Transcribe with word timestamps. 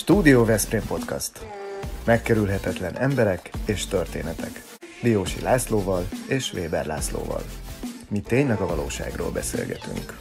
Stúdió 0.00 0.44
Veszprém 0.44 0.82
Podcast. 0.86 1.46
Megkerülhetetlen 2.04 2.96
emberek 2.96 3.50
és 3.66 3.86
történetek. 3.86 4.62
Diósi 5.02 5.40
Lászlóval 5.40 6.08
és 6.28 6.52
Weber 6.52 6.86
Lászlóval. 6.86 7.42
Mi 8.08 8.20
tényleg 8.20 8.60
a 8.60 8.66
valóságról 8.66 9.30
beszélgetünk. 9.30 10.18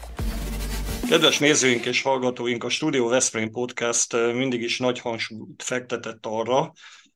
Kedves 1.09 1.39
nézőink 1.39 1.85
és 1.85 2.01
hallgatóink, 2.01 2.63
a 2.63 2.69
Studio 2.69 3.07
Veszprém 3.07 3.51
Podcast 3.51 4.13
mindig 4.13 4.61
is 4.61 4.79
nagy 4.79 4.99
hangsúlyt 4.99 5.63
fektetett 5.63 6.25
arra, 6.25 6.73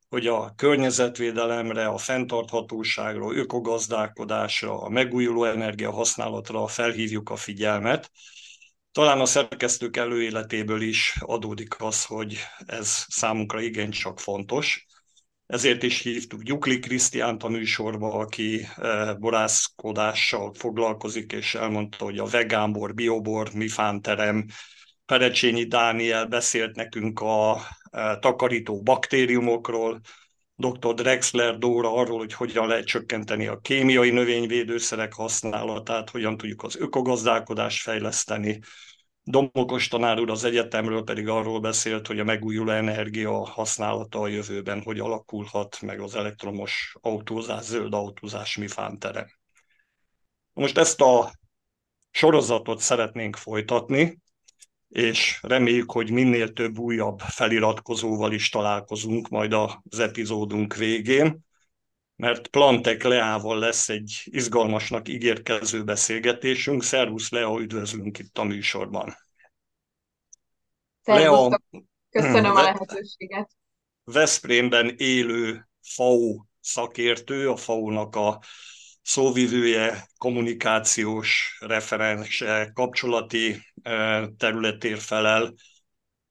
hogy 0.09 0.27
a 0.27 0.54
környezetvédelemre, 0.55 1.86
a 1.86 1.98
fenntarthatóságra, 1.98 3.36
ökogazdálkodásra, 3.36 4.82
a 4.82 4.89
megújuló 4.89 5.43
energia 5.43 5.91
használatra 5.91 6.68
felhívjuk 6.68 7.30
a 7.30 7.36
figyelmet, 7.36 8.11
talán 8.94 9.20
a 9.20 9.25
szerkesztők 9.25 9.97
előéletéből 9.97 10.82
is 10.82 11.15
adódik 11.20 11.82
az, 11.82 12.06
hogy 12.06 12.38
ez 12.65 13.06
számunkra 13.07 13.61
igencsak 13.61 14.20
fontos. 14.20 14.86
Ezért 15.46 15.84
is 15.84 16.01
hívtuk 16.01 16.42
Gyukli 16.42 16.79
Krisztiánt 16.79 17.43
a 17.43 17.48
műsorba, 17.48 18.14
aki 18.14 18.68
eh, 18.75 19.15
borászkodással 19.15 20.54
foglalkozik, 20.54 21.32
és 21.32 21.56
elmondta, 21.56 22.06
hogy 22.06 22.18
a 22.18 22.25
vegánbor, 22.25 22.93
biobor, 22.93 23.54
mifánterem, 23.54 24.46
Perecsényi 25.06 25.64
Dániel 25.64 26.25
beszélt 26.25 26.75
nekünk 26.75 27.20
a 27.20 27.62
eh, 27.92 28.18
takarító 28.20 28.82
baktériumokról, 28.82 30.01
dr. 30.56 30.93
Drexler 30.93 31.57
Dóra 31.57 31.93
arról, 31.93 32.17
hogy 32.17 32.34
hogyan 32.34 32.67
lehet 32.67 32.86
csökkenteni 32.86 33.48
a 33.48 33.59
kémiai 33.59 34.09
növényvédőszerek 34.09 35.14
használatát, 35.14 36.09
hogyan 36.09 36.38
tudjuk 36.38 36.64
az 36.64 36.76
ökogazdálkodást 36.76 37.81
fejleszteni. 37.81 38.59
Domokos 39.23 39.88
tanár 39.88 40.20
úr 40.20 40.30
az 40.30 40.44
egyetemről 40.44 41.03
pedig 41.03 41.28
arról 41.28 41.59
beszélt, 41.59 42.08
hogy 42.08 42.20
a 42.20 42.23
megújuló 42.23 42.72
energia 42.72 43.45
használata 43.45 44.20
a 44.20 44.28
jövőben 44.28 44.82
hogy 44.82 45.00
alakulhat, 45.00 45.82
meg 45.82 46.00
az 46.00 46.16
elektromos 46.16 46.95
autózás, 47.02 47.64
zöld 47.64 47.94
autózás 47.94 48.58
mi 48.58 48.67
fántere. 48.67 49.32
Most 50.54 50.78
ezt 50.78 51.02
a 51.02 51.32
sorozatot 52.12 52.80
szeretnénk 52.80 53.36
folytatni, 53.36 54.22
és 54.94 55.39
reméljük, 55.41 55.91
hogy 55.91 56.11
minél 56.11 56.53
több 56.53 56.77
újabb 56.77 57.19
feliratkozóval 57.19 58.33
is 58.33 58.49
találkozunk 58.49 59.30
majd 59.30 59.53
az 59.53 59.99
epizódunk 59.99 60.75
végén, 60.75 61.39
mert 62.16 62.47
Plantek 62.47 63.03
Leával 63.03 63.59
lesz 63.59 63.89
egy 63.89 64.21
izgalmasnak 64.25 65.08
ígérkező 65.08 65.83
beszélgetésünk. 65.83 66.83
Szervusz 66.83 67.30
Lea, 67.30 67.59
üdvözlünk 67.59 68.19
itt 68.19 68.38
a 68.38 68.44
műsorban. 68.44 69.17
Lea, 71.03 71.59
köszönöm 72.09 72.55
a 72.55 72.61
lehetőséget. 72.61 73.52
Veszprémben 74.03 74.95
élő 74.97 75.69
FAO 75.81 76.44
szakértő, 76.59 77.49
a 77.49 77.55
FAO-nak 77.55 78.16
a 78.16 78.41
szóvivője, 79.04 80.08
kommunikációs 80.18 81.58
referense, 81.59 82.72
kapcsolati 82.73 83.62
területér 84.38 84.98
felel, 84.98 85.54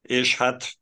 és 0.01 0.37
hát 0.37 0.77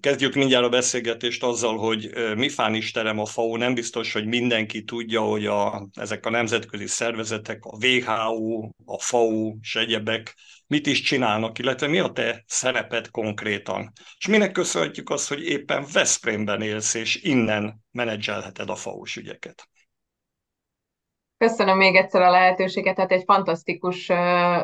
kezdjük 0.00 0.34
mindjárt 0.34 0.64
a 0.64 0.68
beszélgetést 0.68 1.42
azzal, 1.42 1.78
hogy 1.78 2.10
mi 2.36 2.48
fán 2.48 2.74
is 2.74 2.90
terem 2.90 3.18
a 3.18 3.24
FAO, 3.24 3.56
nem 3.56 3.74
biztos, 3.74 4.12
hogy 4.12 4.26
mindenki 4.26 4.84
tudja, 4.84 5.20
hogy 5.20 5.46
a, 5.46 5.88
ezek 5.92 6.26
a 6.26 6.30
nemzetközi 6.30 6.86
szervezetek, 6.86 7.64
a 7.64 7.86
WHO, 7.86 8.68
a 8.84 8.98
FAO 8.98 9.54
és 9.60 9.76
egyebek 9.76 10.34
mit 10.66 10.86
is 10.86 11.00
csinálnak, 11.00 11.58
illetve 11.58 11.86
mi 11.86 11.98
a 11.98 12.10
te 12.10 12.44
szereped 12.46 13.10
konkrétan. 13.10 13.92
És 14.18 14.26
minek 14.26 14.52
köszönhetjük 14.52 15.10
azt, 15.10 15.28
hogy 15.28 15.42
éppen 15.42 15.86
Veszprémben 15.92 16.62
élsz, 16.62 16.94
és 16.94 17.22
innen 17.22 17.80
menedzselheted 17.90 18.70
a 18.70 18.74
FAO-s 18.74 19.16
ügyeket. 19.16 19.68
Köszönöm 21.44 21.76
még 21.76 21.96
egyszer 21.96 22.22
a 22.22 22.30
lehetőséget, 22.30 22.98
hát 22.98 23.12
egy 23.12 23.24
fantasztikus 23.24 24.08
uh, 24.08 24.16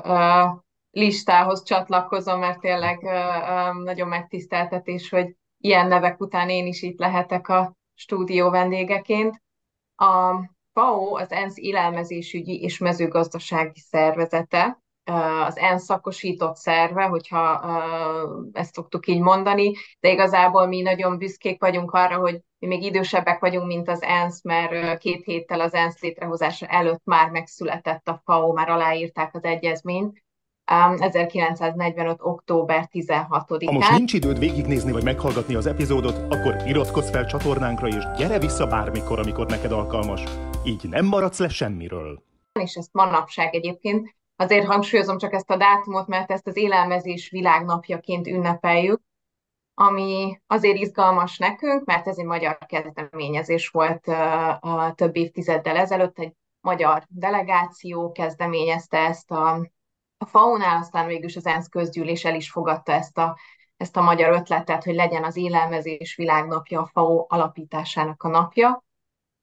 uh, 0.04 0.58
listához 0.90 1.62
csatlakozom, 1.62 2.38
mert 2.38 2.60
tényleg 2.60 2.98
uh, 3.02 3.82
nagyon 3.82 4.08
megtiszteltetés, 4.08 5.08
hogy 5.08 5.36
ilyen 5.58 5.86
nevek 5.88 6.20
után 6.20 6.48
én 6.48 6.66
is 6.66 6.82
itt 6.82 6.98
lehetek 6.98 7.48
a 7.48 7.76
stúdió 7.94 8.50
vendégeként. 8.50 9.42
A 9.94 10.34
FAO 10.72 11.16
az 11.16 11.30
ENSZ 11.30 11.56
élelmezésügyi 11.56 12.62
és 12.62 12.78
mezőgazdasági 12.78 13.80
szervezete, 13.80 14.82
az 15.46 15.58
ENSZ 15.58 15.84
szakosított 15.84 16.56
szerve, 16.56 17.04
hogyha 17.04 17.64
ezt 18.52 18.74
szoktuk 18.74 19.06
így 19.06 19.20
mondani, 19.20 19.72
de 20.00 20.10
igazából 20.10 20.66
mi 20.66 20.82
nagyon 20.82 21.18
büszkék 21.18 21.60
vagyunk 21.60 21.90
arra, 21.92 22.16
hogy 22.16 22.40
mi 22.58 22.66
még 22.66 22.82
idősebbek 22.82 23.40
vagyunk, 23.40 23.66
mint 23.66 23.88
az 23.88 24.02
ENSZ, 24.02 24.42
mert 24.42 24.98
két 24.98 25.24
héttel 25.24 25.60
az 25.60 25.74
ENSZ 25.74 26.00
létrehozása 26.00 26.66
előtt 26.66 27.04
már 27.04 27.30
megszületett 27.30 28.08
a 28.08 28.20
FAO, 28.24 28.52
már 28.52 28.68
aláírták 28.68 29.34
az 29.34 29.44
egyezményt, 29.44 30.24
1945. 30.98 32.16
október 32.20 32.88
16-án. 32.92 33.62
Ha 33.64 33.72
most 33.72 33.90
nincs 33.90 34.12
időd 34.12 34.38
végignézni 34.38 34.92
vagy 34.92 35.04
meghallgatni 35.04 35.54
az 35.54 35.66
epizódot, 35.66 36.32
akkor 36.32 36.56
iratkozz 36.66 37.10
fel 37.10 37.26
csatornánkra, 37.26 37.86
és 37.86 38.04
gyere 38.16 38.38
vissza 38.38 38.66
bármikor, 38.66 39.18
amikor 39.18 39.46
neked 39.46 39.72
alkalmas. 39.72 40.22
Így 40.64 40.88
nem 40.88 41.06
maradsz 41.06 41.38
le 41.38 41.48
semmiről. 41.48 42.22
És 42.60 42.74
ezt 42.74 42.92
manapság 42.92 43.54
egyébként 43.54 44.14
Azért 44.36 44.66
hangsúlyozom 44.66 45.18
csak 45.18 45.32
ezt 45.32 45.50
a 45.50 45.56
dátumot, 45.56 46.06
mert 46.06 46.30
ezt 46.30 46.46
az 46.46 46.56
élelmezés 46.56 47.30
világnapjaként 47.30 48.26
ünnepeljük, 48.26 49.00
ami 49.74 50.40
azért 50.46 50.76
izgalmas 50.76 51.38
nekünk, 51.38 51.84
mert 51.84 52.06
ez 52.06 52.18
egy 52.18 52.24
magyar 52.24 52.58
kezdeményezés 52.66 53.68
volt 53.68 54.10
több 54.94 55.16
évtizeddel 55.16 55.76
ezelőtt, 55.76 56.18
egy 56.18 56.32
magyar 56.60 57.04
delegáció 57.08 58.12
kezdeményezte 58.12 58.98
ezt 58.98 59.30
a, 59.30 59.54
a 60.18 60.26
FAO-nál, 60.26 60.76
aztán 60.76 61.06
végül 61.06 61.28
is 61.28 61.36
az 61.36 61.46
ENSZ 61.46 61.68
közgyűlés 61.68 62.24
el 62.24 62.34
is 62.34 62.50
fogadta 62.50 62.92
ezt 62.92 63.18
a, 63.18 63.38
ezt 63.76 63.96
a 63.96 64.02
magyar 64.02 64.32
ötletet, 64.32 64.84
hogy 64.84 64.94
legyen 64.94 65.24
az 65.24 65.36
élelmezés 65.36 66.16
világnapja 66.16 66.80
a 66.80 66.90
FAO 66.92 67.24
alapításának 67.28 68.22
a 68.22 68.28
napja. 68.28 68.84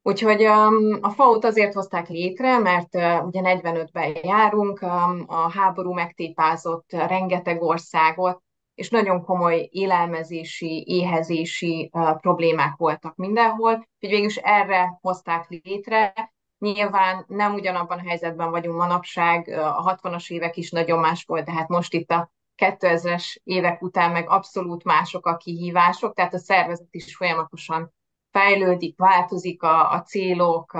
Úgyhogy 0.05 0.45
um, 0.45 0.97
a 1.01 1.09
FAO-t 1.09 1.43
azért 1.43 1.73
hozták 1.73 2.07
létre, 2.07 2.57
mert 2.57 2.95
uh, 2.95 3.25
ugye 3.25 3.41
45-ben 3.43 4.17
járunk, 4.23 4.81
um, 4.81 5.23
a 5.27 5.51
háború 5.51 5.93
megtépázott 5.93 6.91
rengeteg 6.91 7.61
országot, 7.61 8.43
és 8.75 8.89
nagyon 8.89 9.23
komoly 9.23 9.69
élelmezési, 9.71 10.83
éhezési 10.87 11.89
uh, 11.93 12.19
problémák 12.19 12.75
voltak 12.77 13.15
mindenhol, 13.15 13.71
úgyhogy 13.71 14.09
végül 14.09 14.25
is 14.25 14.35
erre 14.35 14.97
hozták 15.01 15.45
létre. 15.49 16.13
Nyilván 16.57 17.25
nem 17.27 17.53
ugyanabban 17.53 17.97
a 17.97 18.07
helyzetben 18.07 18.49
vagyunk 18.49 18.77
manapság, 18.77 19.47
uh, 19.47 19.87
a 19.87 19.97
60-as 20.01 20.31
évek 20.31 20.57
is 20.57 20.71
nagyon 20.71 20.99
más 20.99 21.23
volt, 21.25 21.45
de 21.45 21.51
hát 21.51 21.67
most 21.67 21.93
itt 21.93 22.11
a 22.11 22.31
2000-es 22.57 23.35
évek 23.43 23.81
után 23.81 24.11
meg 24.11 24.29
abszolút 24.29 24.83
mások 24.83 25.25
a 25.25 25.37
kihívások, 25.37 26.13
tehát 26.13 26.33
a 26.33 26.39
szervezet 26.39 26.87
is 26.91 27.15
folyamatosan 27.15 27.93
fejlődik, 28.33 28.97
változik 28.97 29.63
a, 29.63 29.91
a 29.91 30.01
célok, 30.01 30.73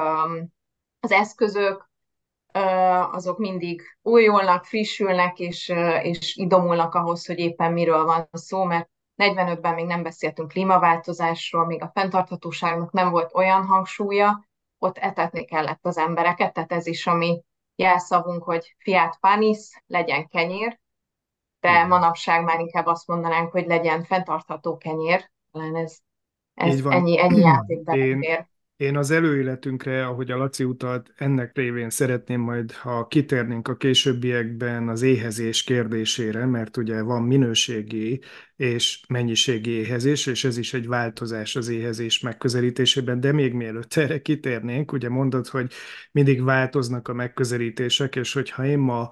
az 1.00 1.12
eszközök, 1.12 1.92
azok 3.12 3.38
mindig 3.38 3.82
újulnak, 4.02 4.66
frissülnek, 4.66 5.40
és, 5.40 5.74
és 6.02 6.36
idomulnak 6.36 6.94
ahhoz, 6.94 7.26
hogy 7.26 7.40
éppen 7.40 7.74
miről 7.74 8.06
van 8.06 8.30
szó, 8.32 8.64
mert 8.64 8.90
45-ben 9.18 9.74
még 9.74 9.86
nem 9.86 10.04
beszéltünk 10.04 10.48
klímaváltozásról, 10.52 11.66
még 11.66 11.82
a 11.82 11.92
fenntarthatóságnak 11.94 12.92
nem 12.92 13.10
volt 13.10 13.34
olyan 13.34 13.66
hangsúlya, 13.66 14.48
ott 14.78 14.98
etetni 14.98 15.46
kellett 15.46 15.86
az 15.86 15.98
embereket, 15.98 16.54
tehát 16.54 16.72
ez 16.72 16.88
is 16.88 17.08
a 17.08 17.14
mi 17.14 17.44
jelszavunk, 17.76 18.44
hogy 18.44 18.76
fiát 18.78 19.18
panis, 19.20 19.82
legyen 19.86 20.28
kenyér, 20.28 20.80
de 21.60 21.86
manapság 21.86 22.44
már 22.44 22.60
inkább 22.60 22.86
azt 22.86 23.08
mondanánk, 23.08 23.52
hogy 23.52 23.66
legyen 23.66 24.04
fenntartható 24.04 24.78
kenyér, 24.78 25.32
talán 25.52 25.76
ez 25.76 25.98
ez 26.54 26.76
Így 26.76 26.82
van. 26.82 26.94
ennyi, 26.94 27.20
ennyi 27.20 27.40
játékban 27.52 28.00
én, 28.00 28.22
ér. 28.22 28.46
Én 28.78 28.98
az 28.98 29.12
előéletünkre, 29.12 30.06
ahogy 30.06 30.32
a 30.32 30.38
Laci 30.38 30.64
utalt, 30.64 31.14
ennek 31.16 31.56
révén 31.56 31.90
szeretném 31.90 32.42
majd, 32.42 32.72
ha 32.72 33.08
kitérnénk 33.08 33.68
a 33.68 33.76
későbbiekben 33.76 34.90
az 34.90 35.02
éhezés 35.02 35.64
kérdésére, 35.64 36.46
mert 36.46 36.78
ugye 36.78 37.02
van 37.02 37.24
minőségi 37.24 38.22
és 38.56 39.02
mennyiségi 39.08 39.70
éhezés, 39.70 40.26
és 40.26 40.44
ez 40.44 40.58
is 40.58 40.74
egy 40.74 40.88
változás 40.88 41.56
az 41.56 41.68
éhezés 41.68 42.20
megközelítésében, 42.20 43.20
de 43.20 43.32
még 43.32 43.54
mielőtt 43.54 43.94
erre 43.94 44.22
kitérnénk, 44.22 44.92
ugye 44.92 45.10
mondod, 45.10 45.48
hogy 45.48 45.74
mindig 46.12 46.44
változnak 46.44 47.08
a 47.08 47.14
megközelítések, 47.14 48.16
és 48.16 48.34
hogyha 48.34 48.66
én 48.66 48.80
ma 48.80 49.10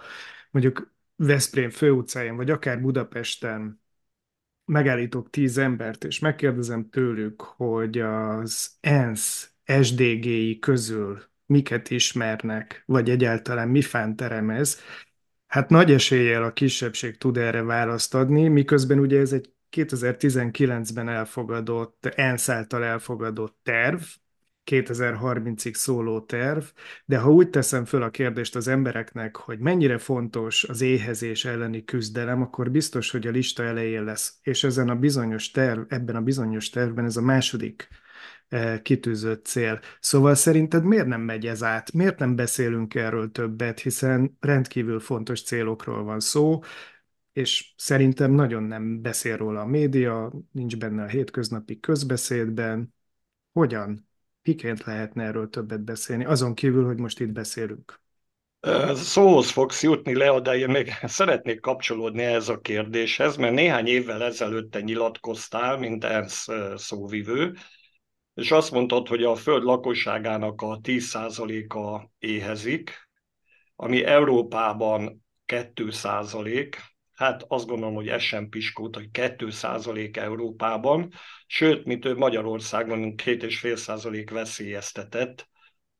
mondjuk 0.52 0.94
Veszprém 1.16 1.70
főutcáján, 1.70 2.36
vagy 2.36 2.50
akár 2.50 2.82
Budapesten 2.82 3.81
megállítok 4.66 5.30
tíz 5.30 5.58
embert, 5.58 6.04
és 6.04 6.20
megkérdezem 6.20 6.90
tőlük, 6.90 7.42
hogy 7.42 8.00
az 8.00 8.72
ENSZ 8.80 9.54
SDG-i 9.82 10.60
közül 10.60 11.24
miket 11.46 11.90
ismernek, 11.90 12.84
vagy 12.86 13.10
egyáltalán 13.10 13.68
mi 13.68 13.82
fánterem 13.82 14.50
hát 15.48 15.70
nagy 15.70 15.92
eséllyel 15.92 16.44
a 16.44 16.54
kisebbség 16.54 17.18
tud 17.18 17.38
erre 17.38 17.64
választ 17.64 18.16
adni, 18.16 18.48
miközben 18.48 19.00
ugye 19.00 19.20
ez 19.20 19.34
egy 19.34 19.54
2019-ben 19.72 21.10
elfogadott, 21.10 22.06
ENSZ 22.06 22.50
által 22.50 22.84
elfogadott 22.84 23.58
terv, 23.64 24.02
2030-ig 24.66 25.74
szóló 25.74 26.22
terv, 26.22 26.64
de 27.06 27.18
ha 27.18 27.32
úgy 27.32 27.50
teszem 27.50 27.86
föl 27.86 28.04
a 28.04 28.10
kérdést 28.10 28.56
az 28.56 28.68
embereknek, 28.68 29.36
hogy 29.36 29.60
mennyire 29.60 29.98
fontos 29.98 30.64
az 30.64 30.82
éhezés 30.82 31.46
elleni 31.46 31.84
küzdelem, 31.84 32.42
akkor 32.42 32.72
biztos, 32.72 33.12
hogy 33.12 33.28
a 33.28 33.32
lista 33.32 33.64
elején 33.64 34.04
lesz. 34.04 34.40
És 34.42 34.64
ezen 34.64 34.90
a 34.90 34.96
bizonyos 34.96 35.52
terv, 35.52 35.82
ebben 35.88 36.16
a 36.16 36.22
bizonyos 36.22 36.70
tervben 36.70 37.06
ez 37.06 37.18
a 37.18 37.22
második 37.22 37.88
eh, 38.48 38.80
kitűzött 38.80 39.46
cél. 39.46 39.80
Szóval 40.00 40.36
szerinted 40.36 40.84
miért 40.84 41.08
nem 41.08 41.22
megy 41.22 41.46
ez 41.46 41.64
át? 41.64 41.92
Miért 41.92 42.20
nem 42.20 42.36
beszélünk 42.36 42.96
erről 42.96 43.32
többet? 43.32 43.80
Hiszen 43.80 44.38
rendkívül 44.40 45.00
fontos 45.00 45.44
célokról 45.44 46.04
van 46.04 46.20
szó, 46.20 46.60
és 47.34 47.74
szerintem 47.78 48.32
nagyon 48.32 48.64
nem 48.64 49.02
beszél 49.02 49.38
róla 49.38 49.62
a 49.62 49.66
média, 49.66 50.32
nincs 50.52 50.78
benne 50.78 51.04
a 51.04 51.08
hétköznapi 51.08 51.80
közbeszédben. 51.80 52.94
Hogyan? 53.52 54.10
Miként 54.44 54.84
lehetne 54.84 55.24
erről 55.24 55.50
többet 55.50 55.84
beszélni, 55.84 56.26
azon 56.26 56.54
kívül, 56.54 56.86
hogy 56.86 56.98
most 56.98 57.20
itt 57.20 57.32
beszélünk? 57.32 58.02
Szóhoz 58.94 59.50
fogsz 59.50 59.84
jutni, 59.84 60.16
Lea, 60.16 60.40
de 60.40 60.58
én 60.58 60.70
még 60.70 60.92
szeretnék 61.04 61.60
kapcsolódni 61.60 62.24
ehhez 62.24 62.50
a 62.50 62.60
kérdéshez, 62.60 63.36
mert 63.36 63.54
néhány 63.54 63.88
évvel 63.88 64.24
ezelőtt 64.24 64.72
te 64.72 64.82
nyilatkoztál, 64.82 65.78
mint 65.78 66.04
ENSZ 66.04 66.48
szóvivő, 66.76 67.56
és 68.34 68.52
azt 68.52 68.72
mondtad, 68.72 69.08
hogy 69.08 69.24
a 69.24 69.36
föld 69.36 69.64
lakosságának 69.64 70.62
a 70.62 70.80
10%-a 70.80 72.10
éhezik, 72.20 73.10
ami 73.76 74.04
Európában 74.04 75.24
2%, 75.46 76.76
hát 77.22 77.46
azt 77.48 77.68
gondolom, 77.68 77.96
hogy 77.96 78.08
ez 78.08 78.22
sem 78.22 78.50
piskót, 78.50 78.96
hogy 78.96 79.10
2% 79.14 80.18
Európában, 80.18 81.12
sőt, 81.48 81.86
mint 81.86 82.06
ő 82.06 82.16
Magyarországon 82.16 83.14
2,5% 83.18 84.28
veszélyeztetett. 84.32 85.48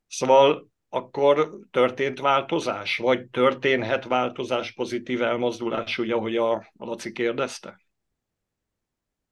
Szóval 0.08 0.70
akkor 0.88 1.48
történt 1.70 2.20
változás, 2.20 2.96
vagy 2.96 3.26
történhet 3.26 4.04
változás, 4.04 4.72
pozitív 4.72 5.22
elmozdulás, 5.22 5.98
ugye, 5.98 6.14
ahogy 6.14 6.36
a 6.36 6.70
Laci 6.72 7.12
kérdezte? 7.12 7.80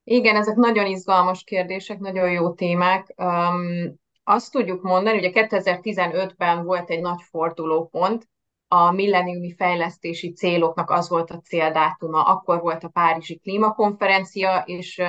Igen, 0.05 0.37
ezek 0.37 0.57
nagyon 0.57 0.87
izgalmas 0.87 1.45
kérdések, 1.45 1.99
nagyon 1.99 2.31
jó 2.31 2.53
témák. 2.53 3.15
Um, 3.17 3.95
azt 4.25 4.53
tudjuk 4.53 4.83
mondani, 4.83 5.17
hogy 5.17 5.33
a 5.35 5.47
2015-ben 5.47 6.65
volt 6.65 6.91
egy 6.91 7.01
nagy 7.01 7.21
fordulópont, 7.31 8.29
a 8.73 8.91
milleniumi 8.91 9.55
fejlesztési 9.55 10.33
céloknak 10.33 10.91
az 10.91 11.09
volt 11.09 11.31
a 11.31 11.41
céldátuma. 11.41 12.23
Akkor 12.23 12.61
volt 12.61 12.85
a 12.85 12.89
Párizsi 12.89 13.39
Klímakonferencia, 13.39 14.63
és, 14.67 15.03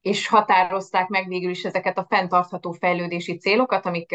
és 0.00 0.28
határozták 0.28 1.08
meg 1.08 1.28
végül 1.28 1.50
is 1.50 1.64
ezeket 1.64 1.98
a 1.98 2.06
fenntartható 2.08 2.72
fejlődési 2.72 3.38
célokat, 3.38 3.86
amik 3.86 4.14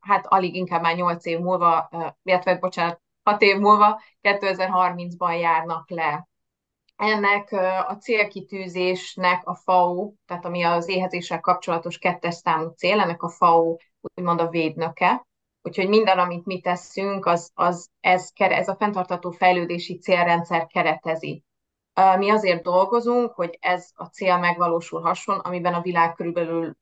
hát 0.00 0.26
alig 0.26 0.54
inkább 0.54 0.82
már 0.82 0.96
8 0.96 1.26
év 1.26 1.38
múlva, 1.38 1.88
illetve 2.22 2.56
bocsánat, 2.56 3.00
6 3.22 3.42
év 3.42 3.56
múlva 3.56 4.02
2030-ban 4.22 5.40
járnak 5.40 5.90
le. 5.90 6.28
Ennek 6.96 7.52
a 7.88 7.96
célkitűzésnek 8.00 9.46
a 9.46 9.54
FAO, 9.54 10.12
tehát 10.26 10.44
ami 10.44 10.62
az 10.62 10.88
éhezéssel 10.88 11.40
kapcsolatos 11.40 11.98
kettes 11.98 12.34
számú 12.34 12.68
cél, 12.68 13.00
ennek 13.00 13.22
a 13.22 13.28
FAO 13.28 13.76
úgymond 14.00 14.40
a 14.40 14.48
védnöke, 14.48 15.26
Úgyhogy 15.66 15.88
minden, 15.88 16.18
amit 16.18 16.44
mi 16.44 16.60
teszünk, 16.60 17.26
az, 17.26 17.50
az 17.54 17.90
ez, 18.00 18.30
ez 18.34 18.68
a 18.68 18.76
fenntartató 18.76 19.30
fejlődési 19.30 19.98
célrendszer 19.98 20.66
keretezi. 20.66 21.44
Mi 22.18 22.30
azért 22.30 22.62
dolgozunk, 22.62 23.32
hogy 23.32 23.58
ez 23.60 23.90
a 23.94 24.04
cél 24.04 24.38
megvalósulhasson, 24.38 25.38
amiben 25.38 25.74
a 25.74 25.80
világ 25.80 26.14
körülbelül 26.14 26.76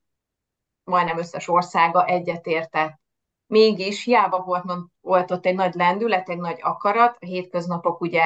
majdnem 0.84 1.19
összes 1.19 1.49
országa 1.49 2.05
egyetértett. 2.05 3.00
Mégis 3.46 4.05
hiába 4.05 4.43
volt, 4.43 4.64
volt 5.00 5.31
ott 5.31 5.46
egy 5.46 5.55
nagy 5.55 5.75
lendület, 5.75 6.29
egy 6.29 6.38
nagy 6.38 6.58
akarat, 6.62 7.17
a 7.20 7.26
hétköznapok 7.26 8.00
ugye 8.00 8.23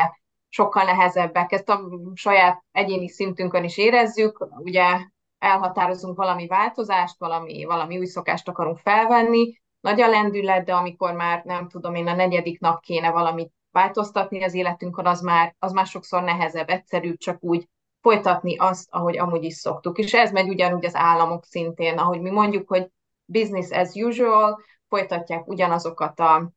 sokkal 0.49 0.85
nehezebbek, 0.85 1.53
ezt 1.53 1.69
a 1.69 1.81
saját 2.15 2.65
egyéni 2.73 3.09
szintünkön 3.09 3.65
is 3.65 3.79
érezzük, 3.79 4.49
ugye 4.59 5.01
elhatározunk 5.39 6.17
valami 6.17 6.47
változást, 6.47 7.19
valami, 7.19 7.65
valami 7.65 7.99
új 7.99 8.07
szokást 8.07 8.49
akarunk 8.49 8.79
felvenni, 8.79 9.65
nagy 9.87 10.01
a 10.01 10.09
lendület, 10.09 10.65
de 10.65 10.75
amikor 10.75 11.13
már 11.13 11.43
nem 11.45 11.69
tudom 11.69 11.95
én 11.95 12.07
a 12.07 12.15
negyedik 12.15 12.61
nap 12.61 12.81
kéne 12.81 13.11
valamit 13.11 13.53
változtatni 13.71 14.45
az 14.45 14.55
életünkön, 14.55 15.07
az 15.07 15.21
már, 15.21 15.55
az 15.59 15.73
már 15.73 15.87
sokszor 15.87 16.23
nehezebb, 16.23 16.69
egyszerűbb 16.69 17.17
csak 17.17 17.43
úgy 17.43 17.69
folytatni 18.01 18.57
azt, 18.57 18.89
ahogy 18.91 19.19
amúgy 19.19 19.45
is 19.45 19.55
szoktuk. 19.55 19.99
És 19.99 20.15
ez 20.15 20.33
megy 20.33 20.49
ugyanúgy 20.49 20.85
az 20.85 20.95
államok 20.95 21.45
szintén, 21.45 21.99
ahogy 21.99 22.21
mi 22.21 22.31
mondjuk, 22.31 22.69
hogy 22.69 22.91
business 23.25 23.71
as 23.71 23.95
usual, 23.95 24.61
folytatják 24.89 25.49
ugyanazokat 25.49 26.21
a, 26.21 26.53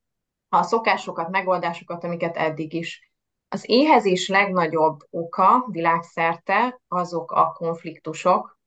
a 0.49 0.63
szokásokat, 0.63 1.29
megoldásokat, 1.29 2.03
amiket 2.03 2.37
eddig 2.37 2.73
is. 2.73 3.11
Az 3.47 3.69
éhezés 3.69 4.27
legnagyobb 4.27 4.99
oka 5.09 5.65
világszerte 5.71 6.81
azok 6.87 7.31
a 7.31 7.51
konfliktusok, 7.51 8.57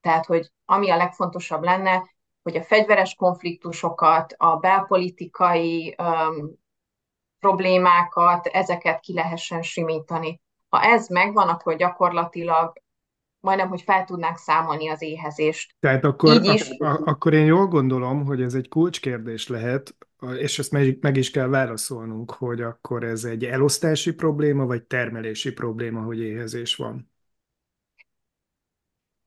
tehát, 0.00 0.26
hogy 0.26 0.50
ami 0.64 0.90
a 0.90 0.96
legfontosabb 0.96 1.62
lenne, 1.62 2.11
hogy 2.42 2.56
a 2.56 2.62
fegyveres 2.62 3.14
konfliktusokat, 3.14 4.34
a 4.36 4.56
belpolitikai 4.56 5.96
um, 5.98 6.60
problémákat, 7.38 8.46
ezeket 8.46 9.00
ki 9.00 9.14
lehessen 9.14 9.62
simítani. 9.62 10.40
Ha 10.68 10.82
ez 10.82 11.08
megvan, 11.08 11.48
akkor 11.48 11.76
gyakorlatilag 11.76 12.72
majdnem, 13.40 13.68
hogy 13.68 13.82
fel 13.82 14.04
tudnánk 14.04 14.36
számolni 14.36 14.88
az 14.88 15.02
éhezést. 15.02 15.74
Tehát 15.80 16.04
akkor, 16.04 16.34
Így 16.34 16.44
is. 16.54 16.70
Ak- 16.78 17.06
akkor 17.06 17.32
én 17.32 17.44
jól 17.44 17.66
gondolom, 17.66 18.24
hogy 18.24 18.42
ez 18.42 18.54
egy 18.54 18.68
kulcskérdés 18.68 19.48
lehet, 19.48 19.96
és 20.38 20.58
ezt 20.58 20.72
meg, 20.72 20.98
meg 21.00 21.16
is 21.16 21.30
kell 21.30 21.48
válaszolnunk, 21.48 22.30
hogy 22.30 22.60
akkor 22.60 23.04
ez 23.04 23.24
egy 23.24 23.44
elosztási 23.44 24.14
probléma, 24.14 24.66
vagy 24.66 24.82
termelési 24.82 25.52
probléma, 25.52 26.02
hogy 26.02 26.20
éhezés 26.20 26.76
van. 26.76 27.11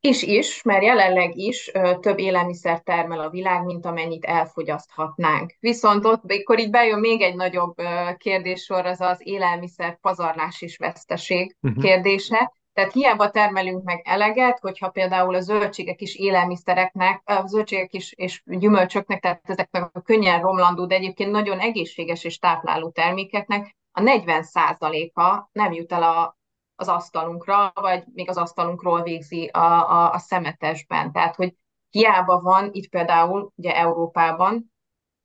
És 0.05 0.21
is, 0.21 0.61
mert 0.61 0.83
jelenleg 0.83 1.37
is 1.37 1.71
ö, 1.73 1.91
több 1.99 2.19
élelmiszer 2.19 2.81
termel 2.81 3.19
a 3.19 3.29
világ, 3.29 3.63
mint 3.63 3.85
amennyit 3.85 4.25
elfogyaszthatnánk. 4.25 5.55
Viszont 5.59 6.05
ott, 6.05 6.23
amikor 6.23 6.59
így 6.59 6.69
bejön 6.69 6.99
még 6.99 7.21
egy 7.21 7.35
nagyobb 7.35 7.79
ö, 7.79 8.09
kérdéssor, 8.17 8.85
az 8.85 9.01
az 9.01 9.17
élelmiszer 9.23 9.99
pazarlás 9.99 10.61
és 10.61 10.77
veszteség 10.77 11.55
uh-huh. 11.61 11.83
kérdése. 11.83 12.53
Tehát 12.73 12.91
hiába 12.91 13.29
termelünk 13.31 13.83
meg 13.83 14.01
eleget, 14.03 14.59
hogyha 14.59 14.89
például 14.89 15.35
a 15.35 15.41
zöldségek 15.41 16.01
is 16.01 16.15
élelmiszereknek, 16.15 17.21
a 17.25 17.47
zöldségek 17.47 17.93
is 17.93 18.13
és 18.13 18.41
gyümölcsöknek, 18.45 19.21
tehát 19.21 19.41
ezeknek 19.43 19.89
a 19.93 20.01
könnyen 20.01 20.41
romlandó, 20.41 20.85
de 20.85 20.95
egyébként 20.95 21.31
nagyon 21.31 21.59
egészséges 21.59 22.23
és 22.23 22.37
tápláló 22.37 22.89
termékeknek 22.89 23.75
a 23.97 24.01
40%-a 24.01 25.49
nem 25.51 25.71
jut 25.73 25.91
el 25.91 26.03
a, 26.03 26.37
az 26.75 26.87
asztalunkra, 26.87 27.71
vagy 27.75 28.03
még 28.13 28.29
az 28.29 28.37
asztalunkról 28.37 29.01
végzi 29.01 29.45
a, 29.45 29.89
a, 29.91 30.11
a 30.11 30.17
szemetesben. 30.17 31.11
Tehát, 31.11 31.35
hogy 31.35 31.55
hiába 31.89 32.41
van 32.41 32.69
itt 32.71 32.89
például 32.89 33.51
ugye 33.55 33.75
Európában, 33.75 34.73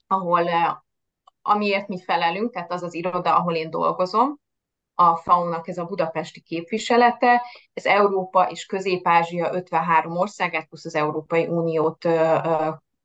ahol 0.07 0.49
eh, 0.49 0.77
amiért 1.43 1.89
mi 1.89 2.03
felelünk, 2.03 2.53
tehát 2.53 2.73
az 2.73 2.83
az 2.83 2.95
iroda, 2.95 3.37
ahol 3.37 3.55
én 3.55 3.71
dolgozom, 3.71 4.39
a 5.01 5.17
FAO-nak 5.17 5.69
ez 5.69 5.79
a 5.79 5.85
budapesti 5.85 6.41
képviselete, 6.41 7.43
ez 7.73 7.87
Európa 7.87 8.51
és 8.51 8.67
Közép-Ázsia 8.67 9.53
53 9.53 10.17
országát 10.17 10.67
plusz 10.67 10.85
az 10.85 10.95
Európai 10.95 11.47
Uniót 11.47 12.09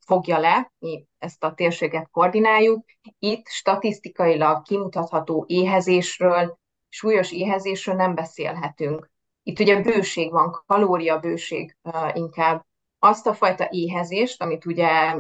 fogja 0.06 0.38
le, 0.38 0.72
mi 0.80 1.06
ezt 1.18 1.44
a 1.44 1.54
térséget 1.54 2.10
koordináljuk. 2.12 2.86
Itt 3.20 3.48
statisztikailag 3.48 4.62
kimutatható 4.62 5.44
éhezésről, 5.48 6.58
súlyos 6.96 7.32
éhezésről 7.32 7.96
nem 7.96 8.16
beszélhetünk. 8.16 9.10
Itt 9.44 9.60
ugye 9.60 9.82
bőség 9.82 10.32
van, 10.32 10.64
kalóriabőség 10.66 11.78
inkább. 12.14 12.66
Azt 13.00 13.28
a 13.28 13.34
fajta 13.34 13.68
éhezést, 13.70 14.42
amit 14.42 14.66
ugye, 14.66 15.16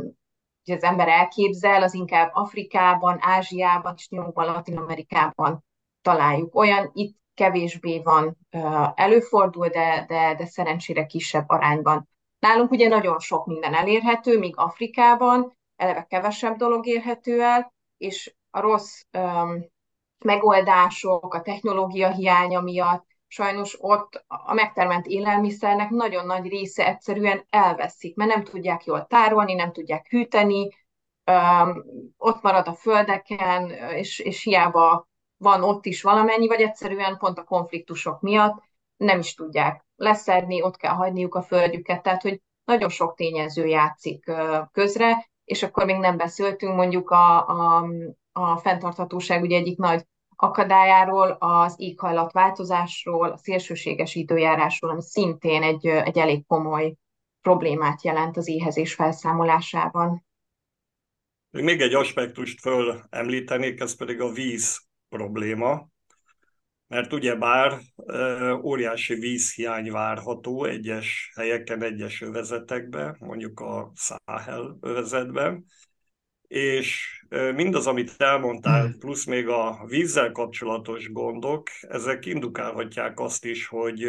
az 0.65 0.83
ember 0.83 1.07
elképzel, 1.07 1.83
az 1.83 1.93
inkább 1.93 2.29
Afrikában, 2.33 3.17
Ázsiában 3.21 3.93
és 3.97 4.09
nyugodtan 4.09 4.45
Latin-Amerikában 4.45 5.63
találjuk. 6.01 6.55
Olyan 6.55 6.89
itt 6.93 7.17
kevésbé 7.33 8.01
van 8.01 8.37
előfordul, 8.95 9.67
de, 9.67 10.05
de, 10.07 10.35
de 10.35 10.45
szerencsére 10.45 11.05
kisebb 11.05 11.49
arányban. 11.49 12.09
Nálunk 12.39 12.71
ugye 12.71 12.87
nagyon 12.87 13.19
sok 13.19 13.45
minden 13.45 13.73
elérhető, 13.73 14.39
míg 14.39 14.57
Afrikában 14.57 15.57
eleve 15.75 16.05
kevesebb 16.09 16.55
dolog 16.55 16.87
érhető 16.87 17.41
el, 17.41 17.73
és 17.97 18.35
a 18.49 18.59
rossz 18.59 19.01
megoldások, 20.17 21.33
a 21.33 21.41
technológia 21.41 22.11
hiánya 22.11 22.61
miatt, 22.61 23.05
sajnos 23.27 23.77
ott 23.79 24.25
a 24.27 24.53
megtermelt 24.53 25.05
élelmiszernek 25.05 25.89
nagyon 25.89 26.25
nagy 26.25 26.47
része 26.47 26.87
egyszerűen 26.87 27.45
elveszik, 27.49 28.15
mert 28.15 28.29
nem 28.35 28.43
tudják 28.43 28.85
jól 28.85 29.05
tárolni, 29.05 29.53
nem 29.53 29.71
tudják 29.71 30.07
hűteni, 30.09 30.69
ott 32.17 32.41
marad 32.41 32.67
a 32.67 32.73
földeken, 32.73 33.69
és, 33.71 34.19
és 34.19 34.43
hiába 34.43 35.07
van 35.37 35.63
ott 35.63 35.85
is 35.85 36.01
valamennyi, 36.01 36.47
vagy 36.47 36.61
egyszerűen 36.61 37.17
pont 37.17 37.37
a 37.37 37.43
konfliktusok 37.43 38.21
miatt 38.21 38.63
nem 38.97 39.19
is 39.19 39.33
tudják 39.33 39.85
leszedni, 39.95 40.61
ott 40.61 40.77
kell 40.77 40.93
hagyniuk 40.93 41.35
a 41.35 41.41
földjüket, 41.41 42.03
tehát 42.03 42.21
hogy 42.21 42.41
nagyon 42.65 42.89
sok 42.89 43.15
tényező 43.15 43.65
játszik 43.65 44.31
közre, 44.71 45.29
és 45.43 45.63
akkor 45.63 45.85
még 45.85 45.97
nem 45.97 46.17
beszéltünk 46.17 46.75
mondjuk 46.75 47.09
a, 47.09 47.47
a, 47.47 47.87
a 48.37 48.57
fenntarthatóság 48.57 49.41
ugye 49.41 49.57
egyik 49.57 49.77
nagy 49.77 50.05
akadályáról, 50.35 51.37
az 51.39 51.75
éghajlatváltozásról, 51.77 53.29
a 53.29 53.37
szélsőséges 53.37 54.15
időjárásról, 54.15 54.91
ami 54.91 55.01
szintén 55.01 55.63
egy, 55.63 55.85
egy 55.85 56.17
elég 56.17 56.45
komoly 56.45 56.95
problémát 57.41 58.03
jelent 58.03 58.37
az 58.37 58.47
éhezés 58.47 58.93
felszámolásában. 58.93 60.25
Még 61.49 61.81
egy 61.81 61.93
aspektust 61.93 62.59
föl 62.59 63.01
említenék, 63.09 63.79
ez 63.79 63.95
pedig 63.95 64.21
a 64.21 64.31
víz 64.31 64.79
probléma, 65.09 65.87
mert 66.87 67.13
ugyebár 67.13 67.79
óriási 68.61 69.13
vízhiány 69.13 69.91
várható 69.91 70.65
egyes 70.65 71.31
helyeken, 71.35 71.83
egyes 71.83 72.21
övezetekben, 72.21 73.15
mondjuk 73.19 73.59
a 73.59 73.91
Száhel 73.93 74.77
övezetben, 74.81 75.65
és 76.55 77.19
mindaz, 77.55 77.87
amit 77.87 78.15
elmondtál, 78.17 78.81
hmm. 78.81 78.99
plusz 78.99 79.25
még 79.25 79.47
a 79.47 79.85
vízzel 79.87 80.31
kapcsolatos 80.31 81.11
gondok, 81.11 81.69
ezek 81.81 82.25
indukálhatják 82.25 83.19
azt 83.19 83.45
is, 83.45 83.67
hogy 83.67 84.05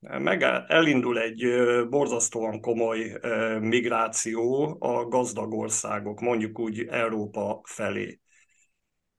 meg 0.00 0.42
elindul 0.68 1.18
egy 1.18 1.44
borzasztóan 1.88 2.60
komoly 2.60 3.20
migráció 3.60 4.76
a 4.80 5.04
gazdag 5.04 5.52
országok, 5.52 6.20
mondjuk 6.20 6.58
úgy 6.58 6.86
Európa 6.90 7.60
felé. 7.64 8.20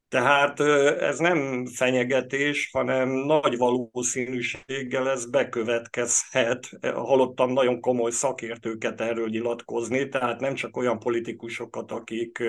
Tehát 0.09 0.59
ez 0.99 1.19
nem 1.19 1.65
fenyegetés, 1.65 2.69
hanem 2.71 3.09
nagy 3.09 3.57
valószínűséggel 3.57 5.09
ez 5.09 5.29
bekövetkezhet. 5.29 6.69
Hallottam 6.81 7.53
nagyon 7.53 7.79
komoly 7.79 8.11
szakértőket 8.11 9.01
erről 9.01 9.27
nyilatkozni, 9.27 10.09
tehát 10.09 10.39
nem 10.39 10.53
csak 10.53 10.77
olyan 10.77 10.99
politikusokat, 10.99 11.91
akik 11.91 12.43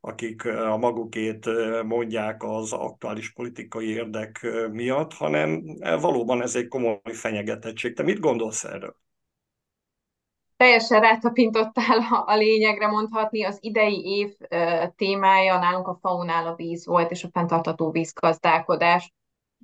akik 0.00 0.44
a 0.44 0.76
magukét 0.76 1.46
mondják 1.82 2.42
az 2.42 2.72
aktuális 2.72 3.32
politikai 3.32 3.88
érdek 3.88 4.46
miatt, 4.70 5.12
hanem 5.12 5.62
valóban 6.00 6.42
ez 6.42 6.54
egy 6.54 6.68
komoly 6.68 7.00
fenyegetettség. 7.12 7.94
Te 7.94 8.02
mit 8.02 8.20
gondolsz 8.20 8.64
erről? 8.64 8.96
Teljesen 10.60 11.00
rátapintottál 11.00 11.98
a 12.24 12.34
lényegre 12.34 12.86
mondhatni. 12.86 13.44
Az 13.44 13.58
idei 13.60 14.02
év 14.04 14.36
témája 14.96 15.58
nálunk 15.58 15.88
a 15.88 15.98
faunál 16.00 16.46
a 16.46 16.54
víz 16.54 16.86
volt, 16.86 17.10
és 17.10 17.24
a 17.24 17.28
fenntartató 17.32 17.90
vízgazdálkodás. 17.90 19.12